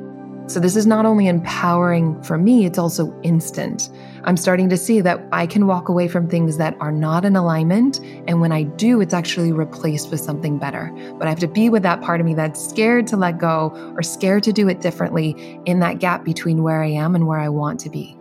So, 0.48 0.60
this 0.60 0.76
is 0.76 0.86
not 0.86 1.06
only 1.06 1.28
empowering 1.28 2.20
for 2.22 2.36
me, 2.36 2.66
it's 2.66 2.78
also 2.78 3.18
instant. 3.22 3.90
I'm 4.24 4.36
starting 4.36 4.68
to 4.68 4.76
see 4.76 5.00
that 5.00 5.20
I 5.32 5.46
can 5.46 5.66
walk 5.66 5.88
away 5.88 6.08
from 6.08 6.28
things 6.28 6.56
that 6.58 6.76
are 6.80 6.92
not 6.92 7.24
in 7.24 7.36
alignment. 7.36 8.00
And 8.26 8.40
when 8.40 8.52
I 8.52 8.64
do, 8.64 9.00
it's 9.00 9.14
actually 9.14 9.52
replaced 9.52 10.10
with 10.10 10.20
something 10.20 10.58
better. 10.58 10.92
But 11.18 11.26
I 11.26 11.30
have 11.30 11.40
to 11.40 11.48
be 11.48 11.68
with 11.68 11.82
that 11.84 12.00
part 12.00 12.20
of 12.20 12.26
me 12.26 12.34
that's 12.34 12.64
scared 12.64 13.06
to 13.08 13.16
let 13.16 13.38
go 13.38 13.72
or 13.96 14.02
scared 14.02 14.42
to 14.44 14.52
do 14.52 14.68
it 14.68 14.80
differently 14.80 15.60
in 15.64 15.80
that 15.80 15.98
gap 15.98 16.24
between 16.24 16.62
where 16.62 16.82
I 16.82 16.88
am 16.88 17.14
and 17.14 17.26
where 17.26 17.38
I 17.38 17.48
want 17.48 17.80
to 17.80 17.90
be. 17.90 18.16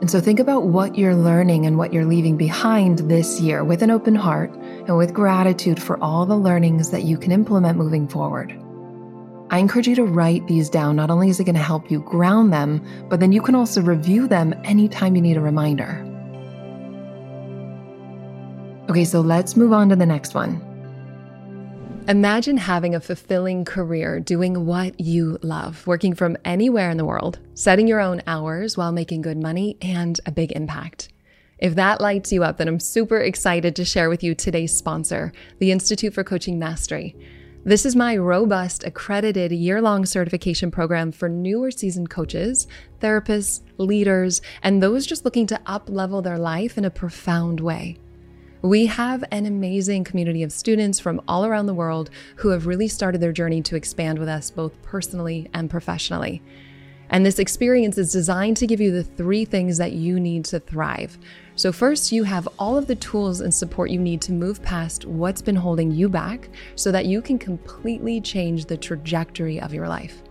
And 0.00 0.10
so 0.10 0.20
think 0.20 0.40
about 0.40 0.64
what 0.64 0.96
you're 0.96 1.14
learning 1.14 1.66
and 1.66 1.76
what 1.76 1.92
you're 1.92 2.06
leaving 2.06 2.38
behind 2.38 3.00
this 3.00 3.38
year 3.38 3.64
with 3.64 3.82
an 3.82 3.90
open 3.90 4.14
heart 4.14 4.50
and 4.54 4.96
with 4.96 5.12
gratitude 5.12 5.82
for 5.82 6.02
all 6.02 6.24
the 6.24 6.36
learnings 6.36 6.90
that 6.90 7.02
you 7.02 7.18
can 7.18 7.32
implement 7.32 7.76
moving 7.76 8.08
forward. 8.08 8.58
I 9.50 9.58
encourage 9.58 9.88
you 9.88 9.96
to 9.96 10.04
write 10.04 10.46
these 10.46 10.70
down. 10.70 10.94
Not 10.94 11.10
only 11.10 11.28
is 11.28 11.40
it 11.40 11.44
going 11.44 11.56
to 11.56 11.60
help 11.60 11.90
you 11.90 12.00
ground 12.00 12.52
them, 12.52 12.80
but 13.08 13.18
then 13.18 13.32
you 13.32 13.42
can 13.42 13.56
also 13.56 13.82
review 13.82 14.28
them 14.28 14.54
anytime 14.62 15.16
you 15.16 15.22
need 15.22 15.36
a 15.36 15.40
reminder. 15.40 16.06
Okay, 18.88 19.04
so 19.04 19.20
let's 19.20 19.56
move 19.56 19.72
on 19.72 19.88
to 19.88 19.96
the 19.96 20.06
next 20.06 20.34
one. 20.34 20.64
Imagine 22.06 22.56
having 22.56 22.94
a 22.94 23.00
fulfilling 23.00 23.64
career 23.64 24.20
doing 24.20 24.66
what 24.66 24.98
you 25.00 25.38
love, 25.42 25.84
working 25.86 26.14
from 26.14 26.36
anywhere 26.44 26.90
in 26.90 26.96
the 26.96 27.04
world, 27.04 27.40
setting 27.54 27.88
your 27.88 28.00
own 28.00 28.22
hours 28.28 28.76
while 28.76 28.92
making 28.92 29.22
good 29.22 29.36
money 29.36 29.76
and 29.82 30.20
a 30.26 30.32
big 30.32 30.52
impact. 30.52 31.08
If 31.58 31.74
that 31.74 32.00
lights 32.00 32.32
you 32.32 32.42
up, 32.42 32.56
then 32.56 32.68
I'm 32.68 32.80
super 32.80 33.18
excited 33.18 33.76
to 33.76 33.84
share 33.84 34.08
with 34.08 34.22
you 34.22 34.34
today's 34.34 34.76
sponsor, 34.76 35.32
the 35.58 35.72
Institute 35.72 36.14
for 36.14 36.24
Coaching 36.24 36.58
Mastery. 36.58 37.14
This 37.62 37.84
is 37.84 37.94
my 37.94 38.16
robust, 38.16 38.84
accredited 38.84 39.52
year 39.52 39.82
long 39.82 40.06
certification 40.06 40.70
program 40.70 41.12
for 41.12 41.28
new 41.28 41.62
or 41.62 41.70
seasoned 41.70 42.08
coaches, 42.08 42.66
therapists, 43.02 43.60
leaders, 43.76 44.40
and 44.62 44.82
those 44.82 45.04
just 45.04 45.26
looking 45.26 45.46
to 45.48 45.60
up 45.66 45.90
level 45.90 46.22
their 46.22 46.38
life 46.38 46.78
in 46.78 46.86
a 46.86 46.90
profound 46.90 47.60
way. 47.60 47.98
We 48.62 48.86
have 48.86 49.24
an 49.30 49.44
amazing 49.44 50.04
community 50.04 50.42
of 50.42 50.52
students 50.52 50.98
from 50.98 51.20
all 51.28 51.44
around 51.44 51.66
the 51.66 51.74
world 51.74 52.08
who 52.36 52.48
have 52.48 52.66
really 52.66 52.88
started 52.88 53.20
their 53.20 53.30
journey 53.30 53.60
to 53.60 53.76
expand 53.76 54.18
with 54.18 54.28
us 54.28 54.50
both 54.50 54.80
personally 54.80 55.50
and 55.52 55.68
professionally. 55.68 56.42
And 57.10 57.26
this 57.26 57.38
experience 57.38 57.98
is 57.98 58.12
designed 58.12 58.56
to 58.58 58.66
give 58.66 58.80
you 58.80 58.92
the 58.92 59.04
three 59.04 59.44
things 59.44 59.78
that 59.78 59.92
you 59.92 60.18
need 60.18 60.44
to 60.46 60.60
thrive. 60.60 61.18
So, 61.56 61.72
first, 61.72 62.12
you 62.12 62.24
have 62.24 62.48
all 62.58 62.78
of 62.78 62.86
the 62.86 62.94
tools 62.94 63.40
and 63.40 63.52
support 63.52 63.90
you 63.90 64.00
need 64.00 64.22
to 64.22 64.32
move 64.32 64.62
past 64.62 65.04
what's 65.04 65.42
been 65.42 65.56
holding 65.56 65.90
you 65.90 66.08
back 66.08 66.48
so 66.76 66.90
that 66.92 67.06
you 67.06 67.20
can 67.20 67.38
completely 67.38 68.20
change 68.20 68.64
the 68.64 68.76
trajectory 68.76 69.60
of 69.60 69.74
your 69.74 69.88
life. 69.88 70.22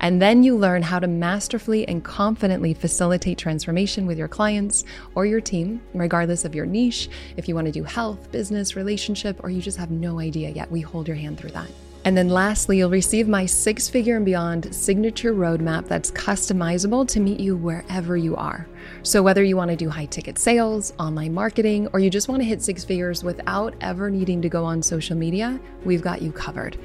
And 0.00 0.20
then 0.20 0.42
you 0.42 0.56
learn 0.56 0.82
how 0.82 0.98
to 0.98 1.06
masterfully 1.06 1.86
and 1.86 2.02
confidently 2.02 2.74
facilitate 2.74 3.38
transformation 3.38 4.04
with 4.04 4.18
your 4.18 4.28
clients 4.28 4.84
or 5.14 5.26
your 5.26 5.40
team, 5.40 5.80
regardless 5.94 6.44
of 6.44 6.54
your 6.54 6.66
niche. 6.66 7.08
If 7.36 7.48
you 7.48 7.54
want 7.54 7.66
to 7.66 7.72
do 7.72 7.84
health, 7.84 8.32
business, 8.32 8.76
relationship, 8.76 9.42
or 9.42 9.50
you 9.50 9.62
just 9.62 9.78
have 9.78 9.90
no 9.90 10.18
idea 10.18 10.50
yet, 10.50 10.70
we 10.70 10.80
hold 10.80 11.06
your 11.06 11.16
hand 11.16 11.38
through 11.38 11.52
that. 11.52 11.70
And 12.04 12.16
then 12.16 12.28
lastly, 12.28 12.78
you'll 12.78 12.90
receive 12.90 13.28
my 13.28 13.44
six 13.44 13.88
figure 13.88 14.16
and 14.16 14.24
beyond 14.24 14.74
signature 14.74 15.34
roadmap 15.34 15.86
that's 15.86 16.10
customizable 16.10 17.06
to 17.08 17.20
meet 17.20 17.40
you 17.40 17.56
wherever 17.56 18.16
you 18.16 18.36
are. 18.36 18.66
So, 19.02 19.22
whether 19.22 19.42
you 19.42 19.56
want 19.56 19.70
to 19.70 19.76
do 19.76 19.90
high 19.90 20.06
ticket 20.06 20.38
sales, 20.38 20.94
online 20.98 21.34
marketing, 21.34 21.88
or 21.92 22.00
you 22.00 22.08
just 22.08 22.28
want 22.28 22.40
to 22.40 22.48
hit 22.48 22.62
six 22.62 22.84
figures 22.84 23.22
without 23.22 23.74
ever 23.82 24.08
needing 24.08 24.40
to 24.40 24.48
go 24.48 24.64
on 24.64 24.82
social 24.82 25.16
media, 25.16 25.60
we've 25.84 26.02
got 26.02 26.22
you 26.22 26.32
covered. 26.32 26.78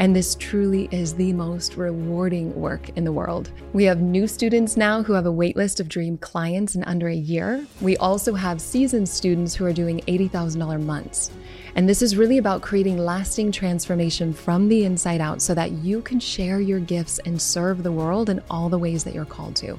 And 0.00 0.14
this 0.14 0.36
truly 0.36 0.88
is 0.92 1.14
the 1.14 1.32
most 1.32 1.76
rewarding 1.76 2.54
work 2.54 2.90
in 2.90 3.02
the 3.02 3.10
world. 3.10 3.50
We 3.72 3.82
have 3.84 4.00
new 4.00 4.28
students 4.28 4.76
now 4.76 5.02
who 5.02 5.12
have 5.14 5.26
a 5.26 5.32
waitlist 5.32 5.80
of 5.80 5.88
dream 5.88 6.18
clients 6.18 6.76
in 6.76 6.84
under 6.84 7.08
a 7.08 7.14
year. 7.14 7.66
We 7.80 7.96
also 7.96 8.34
have 8.34 8.60
seasoned 8.60 9.08
students 9.08 9.56
who 9.56 9.64
are 9.64 9.72
doing 9.72 10.00
$80,000 10.06 10.84
months. 10.84 11.32
And 11.78 11.88
this 11.88 12.02
is 12.02 12.16
really 12.16 12.38
about 12.38 12.60
creating 12.60 12.98
lasting 12.98 13.52
transformation 13.52 14.32
from 14.32 14.68
the 14.68 14.84
inside 14.84 15.20
out 15.20 15.40
so 15.40 15.54
that 15.54 15.70
you 15.70 16.02
can 16.02 16.18
share 16.18 16.60
your 16.60 16.80
gifts 16.80 17.20
and 17.20 17.40
serve 17.40 17.84
the 17.84 17.92
world 17.92 18.30
in 18.30 18.42
all 18.50 18.68
the 18.68 18.80
ways 18.80 19.04
that 19.04 19.14
you're 19.14 19.24
called 19.24 19.54
to. 19.56 19.78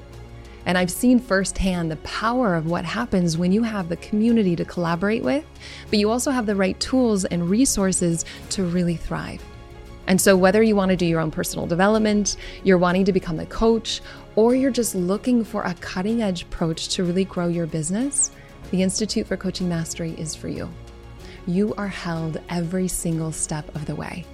And 0.64 0.78
I've 0.78 0.90
seen 0.90 1.18
firsthand 1.18 1.90
the 1.90 1.96
power 1.96 2.54
of 2.54 2.64
what 2.64 2.86
happens 2.86 3.36
when 3.36 3.52
you 3.52 3.62
have 3.64 3.90
the 3.90 3.98
community 3.98 4.56
to 4.56 4.64
collaborate 4.64 5.22
with, 5.22 5.44
but 5.90 5.98
you 5.98 6.10
also 6.10 6.30
have 6.30 6.46
the 6.46 6.56
right 6.56 6.80
tools 6.80 7.26
and 7.26 7.50
resources 7.50 8.24
to 8.48 8.64
really 8.64 8.96
thrive. 8.96 9.44
And 10.06 10.18
so, 10.18 10.38
whether 10.38 10.62
you 10.62 10.74
want 10.74 10.88
to 10.92 10.96
do 10.96 11.04
your 11.04 11.20
own 11.20 11.30
personal 11.30 11.66
development, 11.66 12.38
you're 12.64 12.78
wanting 12.78 13.04
to 13.04 13.12
become 13.12 13.40
a 13.40 13.46
coach, 13.46 14.00
or 14.36 14.54
you're 14.54 14.70
just 14.70 14.94
looking 14.94 15.44
for 15.44 15.64
a 15.64 15.74
cutting 15.74 16.22
edge 16.22 16.44
approach 16.44 16.88
to 16.94 17.04
really 17.04 17.26
grow 17.26 17.48
your 17.48 17.66
business, 17.66 18.30
the 18.70 18.82
Institute 18.82 19.26
for 19.26 19.36
Coaching 19.36 19.68
Mastery 19.68 20.12
is 20.12 20.34
for 20.34 20.48
you 20.48 20.70
you 21.50 21.74
are 21.74 21.88
held 21.88 22.40
every 22.48 22.88
single 22.88 23.32
step 23.32 23.74
of 23.74 23.86
the 23.86 23.94
way. 23.94 24.24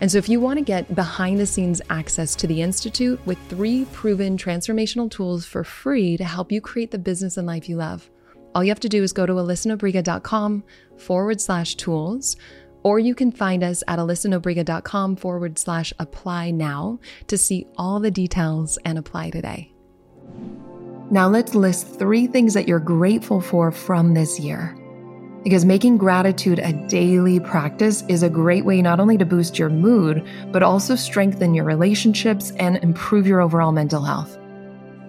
And 0.00 0.10
so, 0.10 0.18
if 0.18 0.28
you 0.28 0.40
want 0.40 0.58
to 0.58 0.64
get 0.64 0.94
behind 0.94 1.38
the 1.38 1.46
scenes 1.46 1.80
access 1.88 2.34
to 2.36 2.46
the 2.46 2.60
Institute 2.60 3.24
with 3.24 3.38
three 3.48 3.86
proven 3.86 4.36
transformational 4.36 5.10
tools 5.10 5.46
for 5.46 5.64
free 5.64 6.16
to 6.16 6.24
help 6.24 6.52
you 6.52 6.60
create 6.60 6.90
the 6.90 6.98
business 6.98 7.36
and 7.36 7.46
life 7.46 7.68
you 7.68 7.76
love, 7.76 8.10
all 8.54 8.62
you 8.62 8.70
have 8.70 8.80
to 8.80 8.88
do 8.88 9.02
is 9.02 9.12
go 9.12 9.26
to 9.26 9.32
alyssanobriga.com 9.32 10.64
forward 10.98 11.40
slash 11.40 11.76
tools, 11.76 12.36
or 12.82 12.98
you 12.98 13.14
can 13.14 13.32
find 13.32 13.62
us 13.62 13.82
at 13.88 13.98
alyssanobriga.com 13.98 15.16
forward 15.16 15.58
slash 15.58 15.92
apply 15.98 16.50
now 16.50 16.98
to 17.28 17.38
see 17.38 17.66
all 17.76 17.98
the 17.98 18.10
details 18.10 18.78
and 18.84 18.98
apply 18.98 19.30
today. 19.30 19.72
Now, 21.10 21.28
let's 21.28 21.54
list 21.54 21.98
three 21.98 22.26
things 22.26 22.52
that 22.54 22.66
you're 22.66 22.80
grateful 22.80 23.40
for 23.40 23.70
from 23.70 24.12
this 24.12 24.40
year 24.40 24.76
because 25.46 25.64
making 25.64 25.96
gratitude 25.96 26.58
a 26.58 26.72
daily 26.88 27.38
practice 27.38 28.02
is 28.08 28.24
a 28.24 28.28
great 28.28 28.64
way 28.64 28.82
not 28.82 28.98
only 28.98 29.16
to 29.16 29.24
boost 29.24 29.60
your 29.60 29.68
mood, 29.68 30.26
but 30.50 30.60
also 30.60 30.96
strengthen 30.96 31.54
your 31.54 31.64
relationships 31.64 32.50
and 32.58 32.78
improve 32.78 33.28
your 33.28 33.40
overall 33.40 33.70
mental 33.70 34.02
health. 34.02 34.36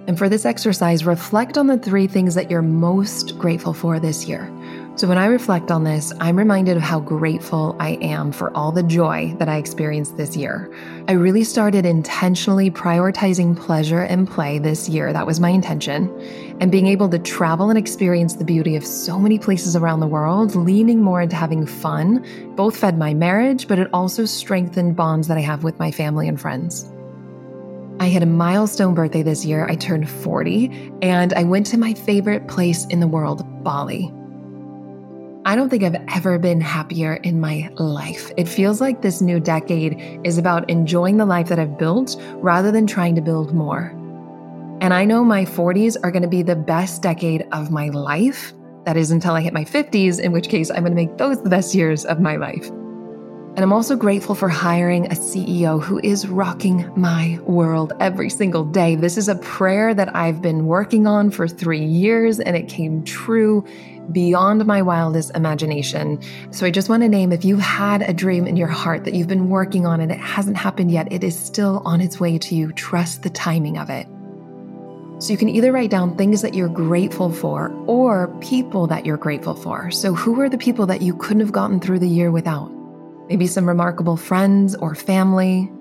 And 0.05 0.15
for 0.15 0.29
this 0.29 0.45
exercise, 0.45 1.05
reflect 1.07 1.57
on 1.57 1.65
the 1.65 1.79
three 1.79 2.05
things 2.05 2.35
that 2.35 2.51
you're 2.51 2.61
most 2.61 3.39
grateful 3.39 3.73
for 3.73 3.99
this 3.99 4.27
year. 4.27 4.47
So 4.93 5.07
when 5.07 5.17
I 5.17 5.25
reflect 5.25 5.71
on 5.71 5.83
this, 5.83 6.13
I'm 6.19 6.37
reminded 6.37 6.77
of 6.77 6.83
how 6.83 6.99
grateful 6.99 7.75
I 7.79 7.93
am 8.03 8.31
for 8.31 8.55
all 8.55 8.71
the 8.71 8.83
joy 8.83 9.35
that 9.39 9.49
I 9.49 9.57
experienced 9.57 10.17
this 10.17 10.37
year. 10.37 10.71
I 11.09 11.13
really 11.13 11.45
started 11.45 11.85
intentionally 11.85 12.69
prioritizing 12.69 13.57
pleasure 13.57 14.01
and 14.01 14.29
play 14.29 14.59
this 14.59 14.89
year. 14.89 15.13
That 15.13 15.25
was 15.25 15.39
my 15.39 15.47
intention. 15.47 16.11
And 16.59 16.69
being 16.69 16.87
able 16.87 17.07
to 17.07 17.17
travel 17.17 17.69
and 17.69 17.79
experience 17.79 18.35
the 18.35 18.43
beauty 18.43 18.75
of 18.75 18.85
so 18.85 19.17
many 19.17 19.39
places 19.39 19.77
around 19.77 20.01
the 20.01 20.07
world, 20.07 20.53
leaning 20.53 21.01
more 21.01 21.21
into 21.21 21.37
having 21.37 21.65
fun, 21.65 22.25
both 22.57 22.75
fed 22.75 22.97
my 22.97 23.13
marriage, 23.13 23.69
but 23.69 23.79
it 23.79 23.87
also 23.93 24.25
strengthened 24.25 24.97
bonds 24.97 25.29
that 25.29 25.37
I 25.37 25.41
have 25.41 25.63
with 25.63 25.79
my 25.79 25.91
family 25.91 26.27
and 26.27 26.41
friends. 26.41 26.91
I 28.01 28.07
had 28.07 28.21
a 28.21 28.25
milestone 28.27 28.93
birthday 28.93 29.23
this 29.23 29.45
year. 29.45 29.65
I 29.65 29.75
turned 29.75 30.09
40, 30.09 30.91
and 31.01 31.33
I 31.35 31.45
went 31.45 31.67
to 31.67 31.77
my 31.77 31.93
favorite 31.93 32.49
place 32.49 32.85
in 32.87 32.99
the 32.99 33.07
world, 33.07 33.43
Bali. 33.63 34.13
I 35.47 35.55
don't 35.55 35.69
think 35.69 35.83
I've 35.83 35.95
ever 36.13 36.37
been 36.37 36.59
happier 36.59 37.13
in 37.23 37.39
my 37.39 37.69
life. 37.77 38.33
It 38.35 38.49
feels 38.49 38.81
like 38.81 39.01
this 39.01 39.21
new 39.21 39.39
decade 39.39 40.19
is 40.25 40.37
about 40.37 40.69
enjoying 40.69 41.15
the 41.15 41.25
life 41.25 41.47
that 41.47 41.57
I've 41.57 41.77
built 41.77 42.17
rather 42.33 42.69
than 42.69 42.85
trying 42.85 43.15
to 43.15 43.21
build 43.21 43.53
more. 43.53 43.93
And 44.81 44.93
I 44.93 45.05
know 45.05 45.23
my 45.23 45.45
40s 45.45 45.95
are 46.03 46.11
going 46.11 46.23
to 46.23 46.27
be 46.27 46.41
the 46.41 46.57
best 46.57 47.01
decade 47.01 47.47
of 47.53 47.71
my 47.71 47.87
life. 47.87 48.51
That 48.83 48.97
is 48.97 49.09
until 49.09 49.35
I 49.35 49.41
hit 49.41 49.53
my 49.53 49.63
50s, 49.63 50.19
in 50.19 50.33
which 50.33 50.49
case 50.49 50.69
I'm 50.69 50.83
going 50.83 50.91
to 50.91 51.01
make 51.01 51.17
those 51.17 51.41
the 51.41 51.49
best 51.49 51.73
years 51.73 52.03
of 52.03 52.19
my 52.19 52.35
life. 52.35 52.67
And 52.67 53.63
I'm 53.63 53.71
also 53.73 53.95
grateful 53.95 54.35
for 54.35 54.49
hiring 54.49 55.05
a 55.05 55.15
CEO 55.15 55.81
who 55.81 56.01
is 56.03 56.27
rocking 56.27 56.91
my 56.97 57.39
world 57.43 57.93
every 58.01 58.29
single 58.29 58.65
day. 58.65 58.95
This 58.95 59.17
is 59.17 59.29
a 59.29 59.35
prayer 59.35 59.93
that 59.93 60.13
I've 60.13 60.41
been 60.41 60.65
working 60.65 61.07
on 61.07 61.31
for 61.31 61.47
three 61.47 61.85
years, 61.85 62.41
and 62.41 62.57
it 62.57 62.67
came 62.67 63.03
true 63.05 63.65
beyond 64.11 64.65
my 64.65 64.81
wildest 64.81 65.35
imagination. 65.35 66.21
So 66.51 66.65
I 66.65 66.71
just 66.71 66.89
want 66.89 67.03
to 67.03 67.09
name 67.09 67.31
if 67.31 67.43
you 67.45 67.57
had 67.57 68.01
a 68.01 68.13
dream 68.13 68.47
in 68.47 68.57
your 68.57 68.67
heart 68.67 69.03
that 69.05 69.13
you've 69.13 69.27
been 69.27 69.49
working 69.49 69.85
on 69.85 69.99
and 69.99 70.11
it 70.11 70.19
hasn't 70.19 70.57
happened 70.57 70.91
yet, 70.91 71.11
it 71.11 71.23
is 71.23 71.37
still 71.37 71.81
on 71.85 72.01
its 72.01 72.19
way 72.19 72.37
to 72.37 72.55
you. 72.55 72.71
Trust 72.73 73.23
the 73.23 73.29
timing 73.29 73.77
of 73.77 73.89
it. 73.89 74.07
So 75.19 75.31
you 75.31 75.37
can 75.37 75.49
either 75.49 75.71
write 75.71 75.89
down 75.89 76.15
things 76.15 76.43
that 76.43 76.53
you're 76.53 76.69
grateful 76.69 77.31
for 77.31 77.71
or 77.87 78.27
people 78.39 78.85
that 78.87 79.05
you're 79.05 79.17
grateful 79.17 79.55
for. 79.55 79.89
So 79.89 80.13
who 80.13 80.39
are 80.41 80.49
the 80.49 80.59
people 80.59 80.85
that 80.85 81.01
you 81.01 81.15
couldn't 81.15 81.39
have 81.39 81.51
gotten 81.51 81.79
through 81.79 81.99
the 81.99 82.07
year 82.07 82.29
without? 82.29 82.71
Maybe 83.27 83.47
some 83.47 83.67
remarkable 83.67 84.15
friends 84.15 84.75
or 84.75 84.93
family, 84.93 85.71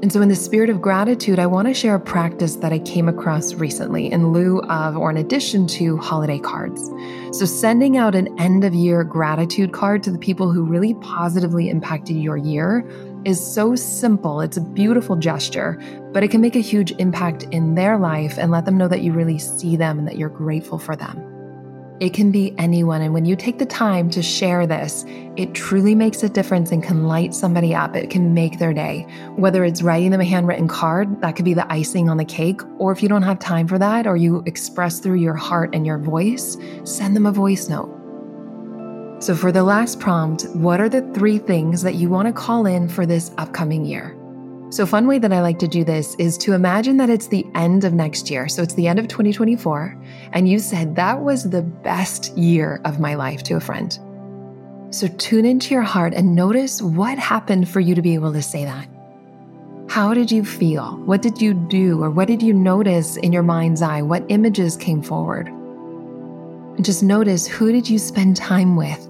and 0.00 0.12
so, 0.12 0.22
in 0.22 0.28
the 0.28 0.36
spirit 0.36 0.70
of 0.70 0.80
gratitude, 0.80 1.40
I 1.40 1.46
want 1.46 1.66
to 1.66 1.74
share 1.74 1.96
a 1.96 2.00
practice 2.00 2.54
that 2.56 2.72
I 2.72 2.78
came 2.78 3.08
across 3.08 3.54
recently 3.54 4.12
in 4.12 4.32
lieu 4.32 4.60
of 4.62 4.96
or 4.96 5.10
in 5.10 5.16
addition 5.16 5.66
to 5.68 5.96
holiday 5.96 6.38
cards. 6.38 6.88
So, 7.32 7.44
sending 7.44 7.96
out 7.96 8.14
an 8.14 8.28
end 8.38 8.62
of 8.62 8.74
year 8.74 9.02
gratitude 9.02 9.72
card 9.72 10.04
to 10.04 10.12
the 10.12 10.18
people 10.18 10.52
who 10.52 10.62
really 10.62 10.94
positively 10.94 11.68
impacted 11.68 12.16
your 12.16 12.36
year 12.36 12.88
is 13.24 13.44
so 13.44 13.74
simple. 13.74 14.40
It's 14.40 14.56
a 14.56 14.60
beautiful 14.60 15.16
gesture, 15.16 15.80
but 16.12 16.22
it 16.22 16.28
can 16.28 16.40
make 16.40 16.54
a 16.54 16.60
huge 16.60 16.92
impact 16.92 17.42
in 17.50 17.74
their 17.74 17.98
life 17.98 18.38
and 18.38 18.52
let 18.52 18.66
them 18.66 18.78
know 18.78 18.86
that 18.86 19.02
you 19.02 19.12
really 19.12 19.40
see 19.40 19.74
them 19.76 19.98
and 19.98 20.06
that 20.06 20.16
you're 20.16 20.28
grateful 20.28 20.78
for 20.78 20.94
them. 20.94 21.27
It 22.00 22.14
can 22.14 22.30
be 22.30 22.54
anyone. 22.58 23.02
And 23.02 23.12
when 23.12 23.24
you 23.24 23.34
take 23.34 23.58
the 23.58 23.66
time 23.66 24.08
to 24.10 24.22
share 24.22 24.68
this, 24.68 25.04
it 25.36 25.52
truly 25.52 25.96
makes 25.96 26.22
a 26.22 26.28
difference 26.28 26.70
and 26.70 26.80
can 26.82 27.08
light 27.08 27.34
somebody 27.34 27.74
up. 27.74 27.96
It 27.96 28.08
can 28.08 28.34
make 28.34 28.60
their 28.60 28.72
day. 28.72 29.04
Whether 29.34 29.64
it's 29.64 29.82
writing 29.82 30.12
them 30.12 30.20
a 30.20 30.24
handwritten 30.24 30.68
card, 30.68 31.20
that 31.22 31.34
could 31.34 31.44
be 31.44 31.54
the 31.54 31.70
icing 31.72 32.08
on 32.08 32.16
the 32.16 32.24
cake. 32.24 32.60
Or 32.78 32.92
if 32.92 33.02
you 33.02 33.08
don't 33.08 33.22
have 33.22 33.40
time 33.40 33.66
for 33.66 33.78
that, 33.78 34.06
or 34.06 34.16
you 34.16 34.44
express 34.46 35.00
through 35.00 35.16
your 35.16 35.34
heart 35.34 35.74
and 35.74 35.84
your 35.84 35.98
voice, 35.98 36.56
send 36.84 37.16
them 37.16 37.26
a 37.26 37.32
voice 37.32 37.68
note. 37.68 37.94
So, 39.20 39.34
for 39.34 39.50
the 39.50 39.64
last 39.64 39.98
prompt, 39.98 40.46
what 40.54 40.80
are 40.80 40.88
the 40.88 41.02
three 41.12 41.38
things 41.38 41.82
that 41.82 41.96
you 41.96 42.08
want 42.08 42.28
to 42.28 42.32
call 42.32 42.66
in 42.66 42.88
for 42.88 43.04
this 43.04 43.32
upcoming 43.36 43.84
year? 43.84 44.16
So, 44.70 44.86
fun 44.86 45.08
way 45.08 45.18
that 45.18 45.32
I 45.32 45.40
like 45.40 45.58
to 45.58 45.66
do 45.66 45.82
this 45.82 46.14
is 46.20 46.38
to 46.38 46.52
imagine 46.52 46.98
that 46.98 47.10
it's 47.10 47.26
the 47.26 47.44
end 47.56 47.82
of 47.82 47.94
next 47.94 48.30
year. 48.30 48.48
So, 48.48 48.62
it's 48.62 48.74
the 48.74 48.86
end 48.86 49.00
of 49.00 49.08
2024. 49.08 50.00
And 50.32 50.48
you 50.48 50.58
said, 50.58 50.96
That 50.96 51.20
was 51.20 51.48
the 51.48 51.62
best 51.62 52.36
year 52.36 52.80
of 52.84 53.00
my 53.00 53.14
life 53.14 53.42
to 53.44 53.56
a 53.56 53.60
friend. 53.60 53.98
So, 54.90 55.06
tune 55.06 55.44
into 55.44 55.74
your 55.74 55.82
heart 55.82 56.14
and 56.14 56.34
notice 56.34 56.80
what 56.80 57.18
happened 57.18 57.68
for 57.68 57.80
you 57.80 57.94
to 57.94 58.02
be 58.02 58.14
able 58.14 58.32
to 58.32 58.42
say 58.42 58.64
that. 58.64 58.88
How 59.88 60.14
did 60.14 60.30
you 60.30 60.44
feel? 60.44 60.96
What 61.04 61.22
did 61.22 61.40
you 61.40 61.54
do? 61.54 62.02
Or 62.02 62.10
what 62.10 62.28
did 62.28 62.42
you 62.42 62.52
notice 62.52 63.16
in 63.16 63.32
your 63.32 63.42
mind's 63.42 63.82
eye? 63.82 64.02
What 64.02 64.24
images 64.28 64.76
came 64.76 65.02
forward? 65.02 65.46
Just 66.80 67.02
notice 67.02 67.46
who 67.46 67.72
did 67.72 67.88
you 67.88 67.98
spend 67.98 68.36
time 68.36 68.76
with? 68.76 69.06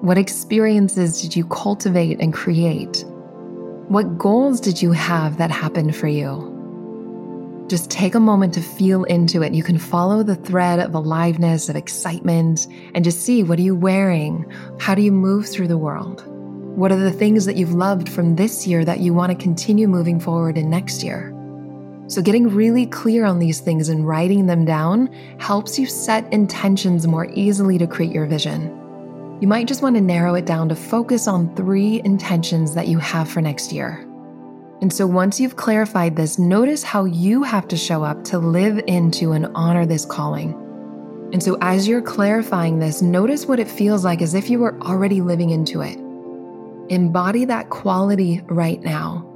What 0.00 0.18
experiences 0.18 1.22
did 1.22 1.34
you 1.34 1.44
cultivate 1.46 2.20
and 2.20 2.32
create? 2.32 3.04
What 3.88 4.18
goals 4.18 4.60
did 4.60 4.80
you 4.80 4.92
have 4.92 5.38
that 5.38 5.50
happened 5.50 5.96
for 5.96 6.08
you? 6.08 6.59
Just 7.70 7.88
take 7.88 8.16
a 8.16 8.20
moment 8.20 8.52
to 8.54 8.60
feel 8.60 9.04
into 9.04 9.42
it. 9.42 9.54
You 9.54 9.62
can 9.62 9.78
follow 9.78 10.24
the 10.24 10.34
thread 10.34 10.80
of 10.80 10.92
aliveness, 10.92 11.68
of 11.68 11.76
excitement, 11.76 12.66
and 12.96 13.04
just 13.04 13.22
see 13.22 13.44
what 13.44 13.60
are 13.60 13.62
you 13.62 13.76
wearing? 13.76 14.44
How 14.80 14.96
do 14.96 15.02
you 15.02 15.12
move 15.12 15.46
through 15.46 15.68
the 15.68 15.78
world? 15.78 16.24
What 16.76 16.90
are 16.90 16.96
the 16.96 17.12
things 17.12 17.44
that 17.44 17.54
you've 17.54 17.72
loved 17.72 18.08
from 18.08 18.34
this 18.34 18.66
year 18.66 18.84
that 18.84 18.98
you 18.98 19.14
want 19.14 19.30
to 19.30 19.40
continue 19.40 19.86
moving 19.86 20.18
forward 20.18 20.58
in 20.58 20.68
next 20.68 21.04
year? 21.04 21.32
So, 22.08 22.20
getting 22.20 22.48
really 22.48 22.86
clear 22.86 23.24
on 23.24 23.38
these 23.38 23.60
things 23.60 23.88
and 23.88 24.04
writing 24.04 24.46
them 24.46 24.64
down 24.64 25.06
helps 25.38 25.78
you 25.78 25.86
set 25.86 26.32
intentions 26.32 27.06
more 27.06 27.30
easily 27.34 27.78
to 27.78 27.86
create 27.86 28.12
your 28.12 28.26
vision. 28.26 28.76
You 29.40 29.46
might 29.46 29.68
just 29.68 29.80
want 29.80 29.94
to 29.94 30.02
narrow 30.02 30.34
it 30.34 30.44
down 30.44 30.68
to 30.70 30.74
focus 30.74 31.28
on 31.28 31.54
three 31.54 32.02
intentions 32.04 32.74
that 32.74 32.88
you 32.88 32.98
have 32.98 33.30
for 33.30 33.40
next 33.40 33.72
year. 33.72 34.09
And 34.80 34.90
so 34.92 35.06
once 35.06 35.38
you've 35.38 35.56
clarified 35.56 36.16
this, 36.16 36.38
notice 36.38 36.82
how 36.82 37.04
you 37.04 37.42
have 37.42 37.68
to 37.68 37.76
show 37.76 38.02
up 38.02 38.24
to 38.24 38.38
live 38.38 38.78
into 38.86 39.32
and 39.32 39.46
honor 39.54 39.84
this 39.84 40.06
calling. 40.06 40.54
And 41.32 41.42
so 41.42 41.58
as 41.60 41.86
you're 41.86 42.00
clarifying 42.00 42.78
this, 42.78 43.02
notice 43.02 43.46
what 43.46 43.60
it 43.60 43.68
feels 43.68 44.04
like 44.04 44.22
as 44.22 44.34
if 44.34 44.48
you 44.48 44.58
were 44.58 44.80
already 44.80 45.20
living 45.20 45.50
into 45.50 45.82
it. 45.82 45.98
Embody 46.90 47.44
that 47.44 47.68
quality 47.68 48.40
right 48.46 48.80
now. 48.80 49.26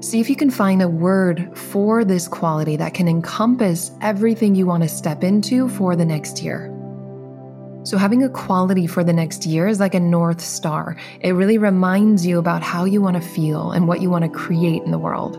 See 0.00 0.20
if 0.20 0.28
you 0.28 0.36
can 0.36 0.50
find 0.50 0.82
a 0.82 0.88
word 0.88 1.56
for 1.56 2.04
this 2.04 2.26
quality 2.26 2.74
that 2.76 2.94
can 2.94 3.06
encompass 3.06 3.92
everything 4.00 4.54
you 4.54 4.66
want 4.66 4.82
to 4.82 4.88
step 4.88 5.22
into 5.22 5.68
for 5.68 5.94
the 5.94 6.04
next 6.04 6.42
year. 6.42 6.71
So, 7.84 7.98
having 7.98 8.22
a 8.22 8.28
quality 8.28 8.86
for 8.86 9.02
the 9.02 9.12
next 9.12 9.44
year 9.44 9.66
is 9.66 9.80
like 9.80 9.94
a 9.94 10.00
North 10.00 10.40
Star. 10.40 10.96
It 11.20 11.32
really 11.32 11.58
reminds 11.58 12.24
you 12.24 12.38
about 12.38 12.62
how 12.62 12.84
you 12.84 13.02
want 13.02 13.16
to 13.16 13.22
feel 13.22 13.72
and 13.72 13.88
what 13.88 14.00
you 14.00 14.08
want 14.08 14.24
to 14.24 14.30
create 14.30 14.82
in 14.84 14.92
the 14.92 14.98
world. 14.98 15.36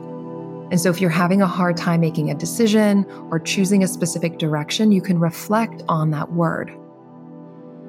And 0.69 0.81
so, 0.81 0.89
if 0.89 0.99
you're 0.99 1.09
having 1.09 1.41
a 1.41 1.47
hard 1.47 1.77
time 1.77 2.01
making 2.01 2.31
a 2.31 2.35
decision 2.35 3.05
or 3.31 3.39
choosing 3.39 3.81
a 3.81 3.87
specific 3.87 4.39
direction, 4.39 4.91
you 4.91 5.01
can 5.01 5.19
reflect 5.19 5.83
on 5.87 6.11
that 6.11 6.33
word. 6.33 6.73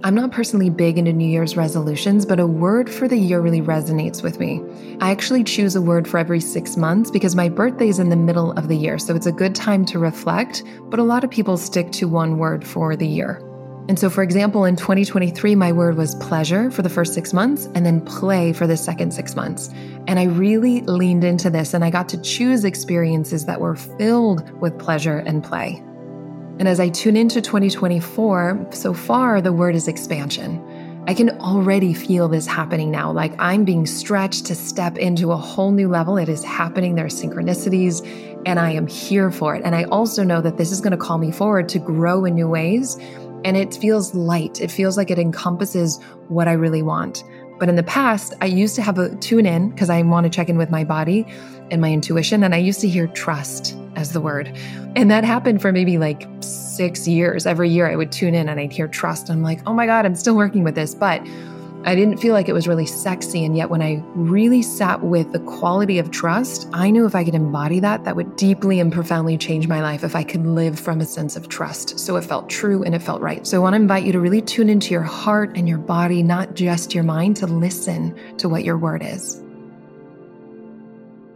I'm 0.05 0.15
not 0.15 0.31
personally 0.31 0.71
big 0.71 0.99
into 0.99 1.13
New 1.13 1.27
Year's 1.27 1.57
resolutions, 1.57 2.25
but 2.25 2.39
a 2.39 2.47
word 2.47 2.91
for 2.91 3.09
the 3.09 3.17
year 3.17 3.41
really 3.41 3.63
resonates 3.63 4.23
with 4.23 4.39
me. 4.39 4.63
I 5.01 5.11
actually 5.11 5.43
choose 5.43 5.75
a 5.75 5.83
word 5.83 6.07
for 6.07 6.19
every 6.19 6.41
six 6.41 6.77
months 6.77 7.11
because 7.11 7.35
my 7.35 7.49
birthday 7.49 7.89
is 7.89 7.99
in 7.99 8.11
the 8.11 8.17
middle 8.17 8.53
of 8.53 8.69
the 8.69 8.77
year, 8.77 8.99
so 8.99 9.17
it's 9.17 9.27
a 9.27 9.33
good 9.33 9.55
time 9.55 9.85
to 9.87 9.99
reflect, 9.99 10.63
but 10.91 11.01
a 11.01 11.05
lot 11.05 11.25
of 11.25 11.31
people 11.31 11.57
stick 11.57 11.91
to 11.93 12.07
one 12.07 12.39
word 12.39 12.65
for 12.67 12.95
the 12.95 13.09
year. 13.09 13.44
And 13.87 13.99
so, 13.99 14.09
for 14.09 14.23
example, 14.23 14.65
in 14.65 14.77
2023, 14.77 15.55
my 15.55 15.71
word 15.71 15.97
was 15.97 16.15
pleasure 16.15 16.71
for 16.71 16.81
the 16.81 16.89
first 16.89 17.13
six 17.13 17.35
months 17.35 17.67
and 17.75 17.85
then 17.85 18.01
play 18.01 18.55
for 18.55 18.67
the 18.67 18.79
second 18.79 19.13
six 19.13 19.37
months. 19.37 19.69
And 20.07 20.19
I 20.19 20.25
really 20.25 20.81
leaned 20.83 21.23
into 21.23 21.51
this 21.51 21.75
and 21.75 21.85
I 21.85 21.91
got 21.91 22.09
to 22.11 22.21
choose 22.23 22.65
experiences 22.65 23.45
that 23.45 23.61
were 23.61 23.77
filled 23.77 24.51
with 24.61 24.79
pleasure 24.79 25.19
and 25.19 25.45
play. 25.45 25.83
And 26.59 26.67
as 26.67 26.81
I 26.81 26.89
tune 26.89 27.17
into 27.17 27.43
2024, 27.43 28.69
so 28.71 28.95
far 28.95 29.43
the 29.43 29.53
word 29.53 29.75
is 29.75 29.87
expansion. 29.87 30.65
I 31.07 31.13
can 31.13 31.39
already 31.41 31.93
feel 31.93 32.29
this 32.29 32.47
happening 32.47 32.91
now. 32.91 33.13
Like 33.13 33.35
I'm 33.39 33.67
being 33.67 33.85
stretched 33.85 34.47
to 34.47 34.55
step 34.55 34.97
into 34.97 35.33
a 35.33 35.37
whole 35.37 35.73
new 35.73 35.89
level. 35.89 36.17
It 36.17 36.31
is 36.31 36.43
happening. 36.43 36.95
There 36.95 37.05
are 37.05 37.09
synchronicities, 37.09 38.01
and 38.47 38.59
I 38.59 38.71
am 38.71 38.87
here 38.87 39.31
for 39.31 39.55
it. 39.55 39.63
And 39.67 39.75
I 39.75 39.85
also 39.85 40.23
know 40.23 40.41
that 40.41 40.57
this 40.57 40.73
is 40.73 40.81
going 40.81 40.93
to 40.93 40.97
call 40.97 41.19
me 41.19 41.31
forward 41.31 41.69
to 41.71 41.79
grow 41.79 42.25
in 42.25 42.35
new 42.35 42.49
ways 42.49 42.99
and 43.45 43.57
it 43.57 43.75
feels 43.75 44.15
light. 44.15 44.61
It 44.61 44.71
feels 44.71 44.97
like 44.97 45.11
it 45.11 45.19
encompasses 45.19 46.01
what 46.29 46.49
I 46.49 46.53
really 46.53 46.83
want. 46.83 47.25
But 47.59 47.69
in 47.69 47.77
the 47.77 47.85
past, 47.85 48.35
I 48.41 48.47
used 48.47 48.75
to 48.77 48.83
have 48.83 48.99
a 48.99 49.15
tune 49.17 49.47
in 49.47 49.71
because 49.71 49.91
I 49.91 50.03
want 50.03 50.25
to 50.25 50.31
check 50.31 50.49
in 50.49 50.59
with 50.59 50.71
my 50.71 50.83
body 50.83 51.27
and 51.71 51.81
my 51.81 51.93
intuition. 51.93 52.43
And 52.43 52.55
I 52.55 52.59
used 52.59 52.81
to 52.81 52.89
hear 52.89 53.07
trust 53.07 53.77
as 53.95 54.13
the 54.13 54.21
word. 54.21 54.49
And 54.97 55.11
that 55.11 55.25
happened 55.25 55.63
for 55.63 55.71
maybe 55.73 55.99
like 55.99 56.27
six 56.41 57.07
years. 57.07 57.47
Every 57.47 57.69
year 57.69 57.91
I 57.91 57.97
would 57.97 58.11
tune 58.11 58.35
in 58.35 58.49
and 58.49 58.59
I'd 58.59 58.73
hear 58.73 58.89
trust. 58.89 59.31
I'm 59.31 59.43
like, 59.43 59.61
oh 59.67 59.73
my 59.73 59.87
God, 59.87 60.05
I'm 60.05 60.17
still 60.17 60.37
working 60.37 60.65
with 60.65 60.75
this. 60.75 60.95
But 60.95 61.25
I 61.87 61.95
didn't 61.95 62.17
feel 62.17 62.33
like 62.33 62.49
it 62.49 62.55
was 62.55 62.67
really 62.67 62.87
sexy. 62.87 63.45
And 63.45 63.57
yet, 63.57 63.69
when 63.69 63.83
I 63.83 64.03
really 64.15 64.63
sat 64.63 65.03
with 65.03 65.33
the 65.33 65.41
quality 65.41 65.99
of 65.99 66.11
trust, 66.11 66.67
I 66.73 66.91
knew 66.91 67.05
if 67.05 67.15
I 67.15 67.25
could 67.25 67.35
embody 67.35 67.79
that, 67.81 68.05
that 68.05 68.17
would 68.17 68.37
deeply 68.37 68.81
and 68.81 68.91
profoundly 68.91 69.37
change 69.37 69.69
my 69.69 69.83
life 69.83 70.03
if 70.03 70.17
I 70.17 70.23
could 70.23 70.47
live 70.47 70.81
from 70.81 71.01
a 71.01 71.05
sense 71.05 71.37
of 71.37 71.49
trust. 71.49 71.99
So 71.99 72.17
it 72.17 72.25
felt 72.25 72.49
true 72.49 72.83
and 72.83 72.95
it 72.95 73.03
felt 73.03 73.21
right. 73.21 73.47
So 73.47 73.59
I 73.59 73.61
want 73.61 73.75
to 73.75 73.81
invite 73.83 74.05
you 74.05 74.13
to 74.13 74.21
really 74.21 74.41
tune 74.41 74.71
into 74.71 74.93
your 74.93 75.03
heart 75.03 75.57
and 75.57 75.69
your 75.69 75.79
body, 75.79 76.23
not 76.23 76.55
just 76.55 76.95
your 76.95 77.05
mind, 77.05 77.37
to 77.37 77.47
listen 77.47 78.19
to 78.39 78.49
what 78.49 78.65
your 78.65 78.79
word 78.79 79.03
is. 79.05 79.43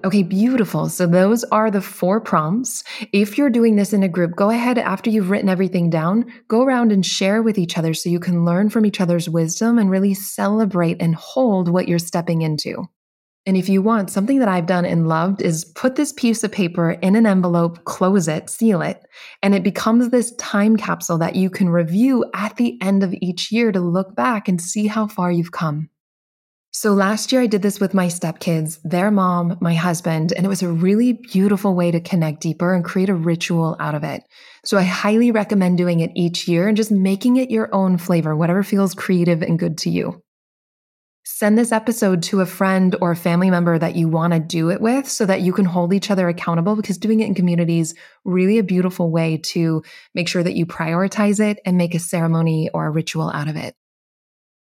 Okay, 0.04 0.22
beautiful. 0.22 0.88
So 0.88 1.08
those 1.08 1.42
are 1.44 1.72
the 1.72 1.80
four 1.80 2.20
prompts. 2.20 2.84
If 3.12 3.36
you're 3.36 3.50
doing 3.50 3.74
this 3.74 3.92
in 3.92 4.04
a 4.04 4.08
group, 4.08 4.36
go 4.36 4.48
ahead 4.48 4.78
after 4.78 5.10
you've 5.10 5.28
written 5.28 5.48
everything 5.48 5.90
down, 5.90 6.32
go 6.46 6.62
around 6.62 6.92
and 6.92 7.04
share 7.04 7.42
with 7.42 7.58
each 7.58 7.76
other 7.76 7.92
so 7.94 8.08
you 8.08 8.20
can 8.20 8.44
learn 8.44 8.70
from 8.70 8.86
each 8.86 9.00
other's 9.00 9.28
wisdom 9.28 9.76
and 9.76 9.90
really 9.90 10.14
celebrate 10.14 11.02
and 11.02 11.16
hold 11.16 11.68
what 11.68 11.88
you're 11.88 11.98
stepping 11.98 12.42
into. 12.42 12.86
And 13.44 13.56
if 13.56 13.68
you 13.68 13.82
want, 13.82 14.10
something 14.10 14.38
that 14.38 14.48
I've 14.48 14.66
done 14.66 14.84
and 14.84 15.08
loved 15.08 15.42
is 15.42 15.64
put 15.64 15.96
this 15.96 16.12
piece 16.12 16.44
of 16.44 16.52
paper 16.52 16.92
in 16.92 17.16
an 17.16 17.26
envelope, 17.26 17.82
close 17.84 18.28
it, 18.28 18.50
seal 18.50 18.82
it, 18.82 19.00
and 19.42 19.52
it 19.52 19.64
becomes 19.64 20.10
this 20.10 20.32
time 20.36 20.76
capsule 20.76 21.18
that 21.18 21.34
you 21.34 21.50
can 21.50 21.70
review 21.70 22.24
at 22.34 22.56
the 22.56 22.78
end 22.80 23.02
of 23.02 23.14
each 23.20 23.50
year 23.50 23.72
to 23.72 23.80
look 23.80 24.14
back 24.14 24.48
and 24.48 24.60
see 24.60 24.86
how 24.86 25.08
far 25.08 25.32
you've 25.32 25.52
come. 25.52 25.90
So 26.70 26.92
last 26.92 27.32
year 27.32 27.40
I 27.40 27.46
did 27.46 27.62
this 27.62 27.80
with 27.80 27.94
my 27.94 28.06
stepkids, 28.06 28.78
their 28.84 29.10
mom, 29.10 29.56
my 29.60 29.74
husband, 29.74 30.32
and 30.32 30.44
it 30.44 30.50
was 30.50 30.62
a 30.62 30.68
really 30.68 31.14
beautiful 31.14 31.74
way 31.74 31.90
to 31.90 32.00
connect 32.00 32.42
deeper 32.42 32.74
and 32.74 32.84
create 32.84 33.08
a 33.08 33.14
ritual 33.14 33.74
out 33.80 33.94
of 33.94 34.04
it. 34.04 34.22
So 34.66 34.76
I 34.76 34.82
highly 34.82 35.30
recommend 35.30 35.78
doing 35.78 36.00
it 36.00 36.10
each 36.14 36.46
year 36.46 36.68
and 36.68 36.76
just 36.76 36.90
making 36.90 37.36
it 37.36 37.50
your 37.50 37.74
own 37.74 37.96
flavor, 37.96 38.36
whatever 38.36 38.62
feels 38.62 38.94
creative 38.94 39.40
and 39.40 39.58
good 39.58 39.78
to 39.78 39.90
you. 39.90 40.22
Send 41.24 41.56
this 41.56 41.72
episode 41.72 42.22
to 42.24 42.40
a 42.40 42.46
friend 42.46 42.96
or 43.00 43.12
a 43.12 43.16
family 43.16 43.50
member 43.50 43.78
that 43.78 43.96
you 43.96 44.08
want 44.08 44.34
to 44.34 44.40
do 44.40 44.70
it 44.70 44.80
with 44.80 45.08
so 45.08 45.24
that 45.24 45.40
you 45.40 45.52
can 45.52 45.64
hold 45.64 45.94
each 45.94 46.10
other 46.10 46.28
accountable 46.28 46.76
because 46.76 46.98
doing 46.98 47.20
it 47.20 47.26
in 47.26 47.34
community 47.34 47.78
is 47.78 47.94
really 48.24 48.58
a 48.58 48.62
beautiful 48.62 49.10
way 49.10 49.38
to 49.38 49.82
make 50.14 50.28
sure 50.28 50.42
that 50.42 50.54
you 50.54 50.66
prioritize 50.66 51.40
it 51.40 51.60
and 51.64 51.76
make 51.76 51.94
a 51.94 51.98
ceremony 51.98 52.68
or 52.74 52.86
a 52.86 52.90
ritual 52.90 53.30
out 53.30 53.48
of 53.48 53.56
it. 53.56 53.74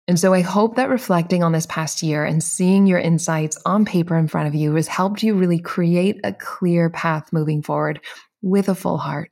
And 0.08 0.18
so 0.18 0.34
I 0.34 0.40
hope 0.40 0.76
that 0.76 0.88
reflecting 0.88 1.44
on 1.44 1.52
this 1.52 1.66
past 1.66 2.02
year 2.02 2.24
and 2.24 2.42
seeing 2.42 2.86
your 2.86 2.98
insights 2.98 3.56
on 3.64 3.84
paper 3.84 4.16
in 4.16 4.26
front 4.26 4.48
of 4.48 4.54
you 4.54 4.74
has 4.74 4.88
helped 4.88 5.22
you 5.22 5.34
really 5.34 5.60
create 5.60 6.20
a 6.24 6.32
clear 6.32 6.90
path 6.90 7.32
moving 7.32 7.62
forward 7.62 8.00
with 8.42 8.68
a 8.68 8.74
full 8.74 8.98
heart. 8.98 9.30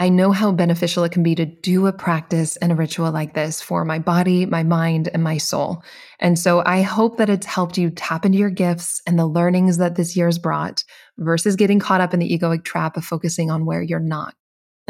I 0.00 0.08
know 0.08 0.32
how 0.32 0.50
beneficial 0.50 1.04
it 1.04 1.12
can 1.12 1.22
be 1.22 1.34
to 1.34 1.44
do 1.44 1.86
a 1.86 1.92
practice 1.92 2.56
and 2.56 2.72
a 2.72 2.74
ritual 2.74 3.12
like 3.12 3.34
this 3.34 3.60
for 3.60 3.84
my 3.84 3.98
body, 3.98 4.46
my 4.46 4.62
mind, 4.62 5.10
and 5.12 5.22
my 5.22 5.36
soul. 5.36 5.84
And 6.18 6.38
so 6.38 6.62
I 6.64 6.80
hope 6.80 7.18
that 7.18 7.28
it's 7.28 7.44
helped 7.44 7.76
you 7.76 7.90
tap 7.90 8.24
into 8.24 8.38
your 8.38 8.48
gifts 8.48 9.02
and 9.06 9.18
the 9.18 9.26
learnings 9.26 9.76
that 9.76 9.96
this 9.96 10.16
year 10.16 10.26
has 10.26 10.38
brought 10.38 10.84
versus 11.18 11.54
getting 11.54 11.78
caught 11.78 12.00
up 12.00 12.14
in 12.14 12.20
the 12.20 12.38
egoic 12.38 12.64
trap 12.64 12.96
of 12.96 13.04
focusing 13.04 13.50
on 13.50 13.66
where 13.66 13.82
you're 13.82 14.00
not. 14.00 14.34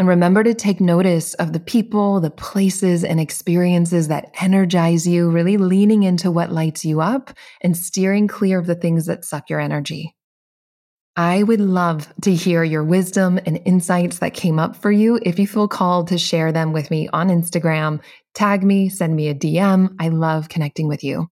And 0.00 0.08
remember 0.08 0.42
to 0.42 0.54
take 0.54 0.80
notice 0.80 1.34
of 1.34 1.52
the 1.52 1.60
people, 1.60 2.20
the 2.20 2.30
places, 2.30 3.04
and 3.04 3.20
experiences 3.20 4.08
that 4.08 4.30
energize 4.40 5.06
you, 5.06 5.28
really 5.28 5.58
leaning 5.58 6.04
into 6.04 6.30
what 6.30 6.50
lights 6.50 6.86
you 6.86 7.02
up 7.02 7.34
and 7.60 7.76
steering 7.76 8.26
clear 8.26 8.58
of 8.58 8.64
the 8.64 8.74
things 8.74 9.04
that 9.04 9.26
suck 9.26 9.50
your 9.50 9.60
energy. 9.60 10.16
I 11.16 11.42
would 11.42 11.60
love 11.60 12.10
to 12.22 12.34
hear 12.34 12.64
your 12.64 12.82
wisdom 12.82 13.38
and 13.44 13.60
insights 13.66 14.20
that 14.20 14.32
came 14.32 14.58
up 14.58 14.74
for 14.74 14.90
you. 14.90 15.20
If 15.22 15.38
you 15.38 15.46
feel 15.46 15.68
called 15.68 16.08
to 16.08 16.16
share 16.16 16.50
them 16.50 16.72
with 16.72 16.90
me 16.90 17.10
on 17.12 17.28
Instagram, 17.28 18.00
tag 18.32 18.64
me, 18.64 18.88
send 18.88 19.14
me 19.14 19.28
a 19.28 19.34
DM. 19.34 19.96
I 20.00 20.08
love 20.08 20.48
connecting 20.48 20.88
with 20.88 21.04
you. 21.04 21.28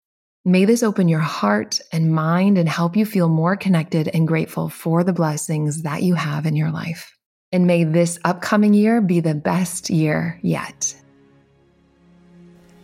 May 0.45 0.65
this 0.65 0.83
open 0.83 1.07
your 1.07 1.21
heart 1.21 1.79
and 1.93 2.13
mind 2.13 2.59
and 2.59 2.69
help 2.69 2.97
you 2.97 3.07
feel 3.07 3.29
more 3.29 3.57
connected 3.57 4.09
and 4.09 4.27
grateful 4.27 4.69
for 4.69 5.05
the 5.05 5.13
blessings 5.13 5.83
that 5.83 6.03
you 6.03 6.17
have 6.17 6.47
in 6.47 6.57
your 6.57 6.73
life. 6.73 7.16
And 7.53 7.67
may 7.67 7.85
this 7.85 8.19
upcoming 8.25 8.75
year 8.75 9.01
be 9.01 9.21
the 9.21 9.35
best 9.35 9.89
year 9.89 10.39
yet. 10.43 10.97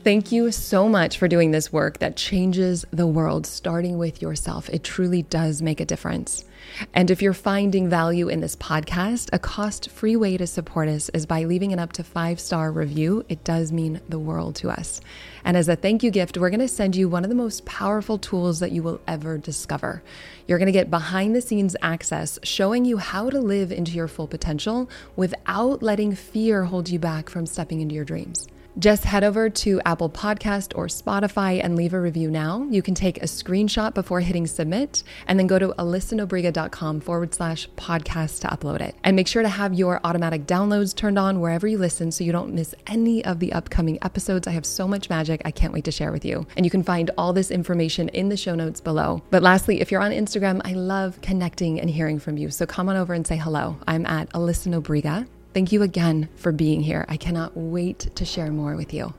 Thank 0.04 0.32
you 0.32 0.50
so 0.50 0.88
much 0.88 1.16
for 1.16 1.28
doing 1.28 1.52
this 1.52 1.72
work 1.72 2.00
that 2.00 2.16
changes 2.16 2.84
the 2.90 3.06
world, 3.06 3.46
starting 3.46 3.98
with 3.98 4.20
yourself. 4.20 4.68
It 4.70 4.82
truly 4.82 5.22
does 5.22 5.62
make 5.62 5.78
a 5.78 5.84
difference. 5.84 6.44
And 6.92 7.08
if 7.08 7.22
you're 7.22 7.32
finding 7.32 7.88
value 7.88 8.28
in 8.28 8.40
this 8.40 8.56
podcast, 8.56 9.28
a 9.32 9.38
cost 9.38 9.90
free 9.90 10.16
way 10.16 10.36
to 10.36 10.46
support 10.48 10.88
us 10.88 11.08
is 11.10 11.24
by 11.24 11.44
leaving 11.44 11.72
an 11.72 11.78
up 11.78 11.92
to 11.92 12.02
five 12.02 12.40
star 12.40 12.72
review. 12.72 13.24
It 13.28 13.44
does 13.44 13.70
mean 13.70 14.00
the 14.08 14.18
world 14.18 14.56
to 14.56 14.70
us. 14.70 15.00
And 15.44 15.56
as 15.56 15.68
a 15.68 15.76
thank 15.76 16.02
you 16.02 16.10
gift, 16.10 16.36
we're 16.36 16.50
going 16.50 16.58
to 16.58 16.66
send 16.66 16.96
you 16.96 17.08
one 17.08 17.22
of 17.22 17.30
the 17.30 17.36
most 17.36 17.64
powerful 17.64 18.18
tools 18.18 18.58
that 18.58 18.72
you 18.72 18.82
will 18.82 19.00
ever 19.06 19.38
discover. 19.38 20.02
You're 20.48 20.58
going 20.58 20.66
to 20.66 20.72
get 20.72 20.90
behind 20.90 21.36
the 21.36 21.40
scenes 21.40 21.76
access 21.80 22.40
showing 22.42 22.84
you 22.84 22.96
how 22.96 23.30
to 23.30 23.40
live 23.40 23.70
into 23.70 23.92
your 23.92 24.08
full 24.08 24.26
potential 24.26 24.90
without 25.14 25.80
letting 25.80 26.12
fear 26.16 26.64
hold 26.64 26.88
you 26.88 26.98
back 26.98 27.30
from 27.30 27.46
stepping 27.46 27.80
into 27.80 27.94
your 27.94 28.04
dreams. 28.04 28.48
Just 28.78 29.04
head 29.04 29.22
over 29.22 29.50
to 29.50 29.80
Apple 29.84 30.08
Podcast 30.08 30.72
or 30.74 30.86
Spotify 30.86 31.62
and 31.62 31.76
leave 31.76 31.92
a 31.92 32.00
review 32.00 32.30
now. 32.30 32.66
You 32.70 32.80
can 32.80 32.94
take 32.94 33.18
a 33.18 33.26
screenshot 33.26 33.92
before 33.92 34.20
hitting 34.20 34.46
submit 34.46 35.02
and 35.26 35.38
then 35.38 35.46
go 35.46 35.58
to 35.58 35.68
alyssanobriga.com 35.78 37.00
forward 37.00 37.34
slash 37.34 37.68
podcast 37.76 38.40
to 38.40 38.48
upload 38.48 38.80
it. 38.80 38.94
And 39.04 39.14
make 39.14 39.28
sure 39.28 39.42
to 39.42 39.48
have 39.48 39.74
your 39.74 40.00
automatic 40.04 40.46
downloads 40.46 40.96
turned 40.96 41.18
on 41.18 41.40
wherever 41.40 41.66
you 41.66 41.76
listen 41.76 42.10
so 42.10 42.24
you 42.24 42.32
don't 42.32 42.54
miss 42.54 42.74
any 42.86 43.22
of 43.24 43.40
the 43.40 43.52
upcoming 43.52 43.98
episodes. 44.00 44.46
I 44.46 44.52
have 44.52 44.64
so 44.64 44.88
much 44.88 45.10
magic 45.10 45.42
I 45.44 45.50
can't 45.50 45.74
wait 45.74 45.84
to 45.84 45.92
share 45.92 46.10
with 46.10 46.24
you. 46.24 46.46
And 46.56 46.64
you 46.64 46.70
can 46.70 46.82
find 46.82 47.10
all 47.18 47.34
this 47.34 47.50
information 47.50 48.08
in 48.10 48.30
the 48.30 48.36
show 48.38 48.54
notes 48.54 48.80
below. 48.80 49.22
But 49.30 49.42
lastly, 49.42 49.82
if 49.82 49.90
you're 49.90 50.00
on 50.00 50.12
Instagram, 50.12 50.62
I 50.64 50.72
love 50.72 51.20
connecting 51.20 51.78
and 51.78 51.90
hearing 51.90 52.18
from 52.18 52.38
you. 52.38 52.50
So 52.50 52.64
come 52.64 52.88
on 52.88 52.96
over 52.96 53.12
and 53.12 53.26
say 53.26 53.36
hello. 53.36 53.76
I'm 53.86 54.06
at 54.06 54.30
Alyssa 54.30 54.68
Nobriga. 54.68 55.26
Thank 55.54 55.70
you 55.70 55.82
again 55.82 56.28
for 56.36 56.50
being 56.50 56.80
here. 56.80 57.04
I 57.08 57.16
cannot 57.16 57.56
wait 57.56 58.10
to 58.14 58.24
share 58.24 58.50
more 58.50 58.74
with 58.74 58.94
you. 58.94 59.12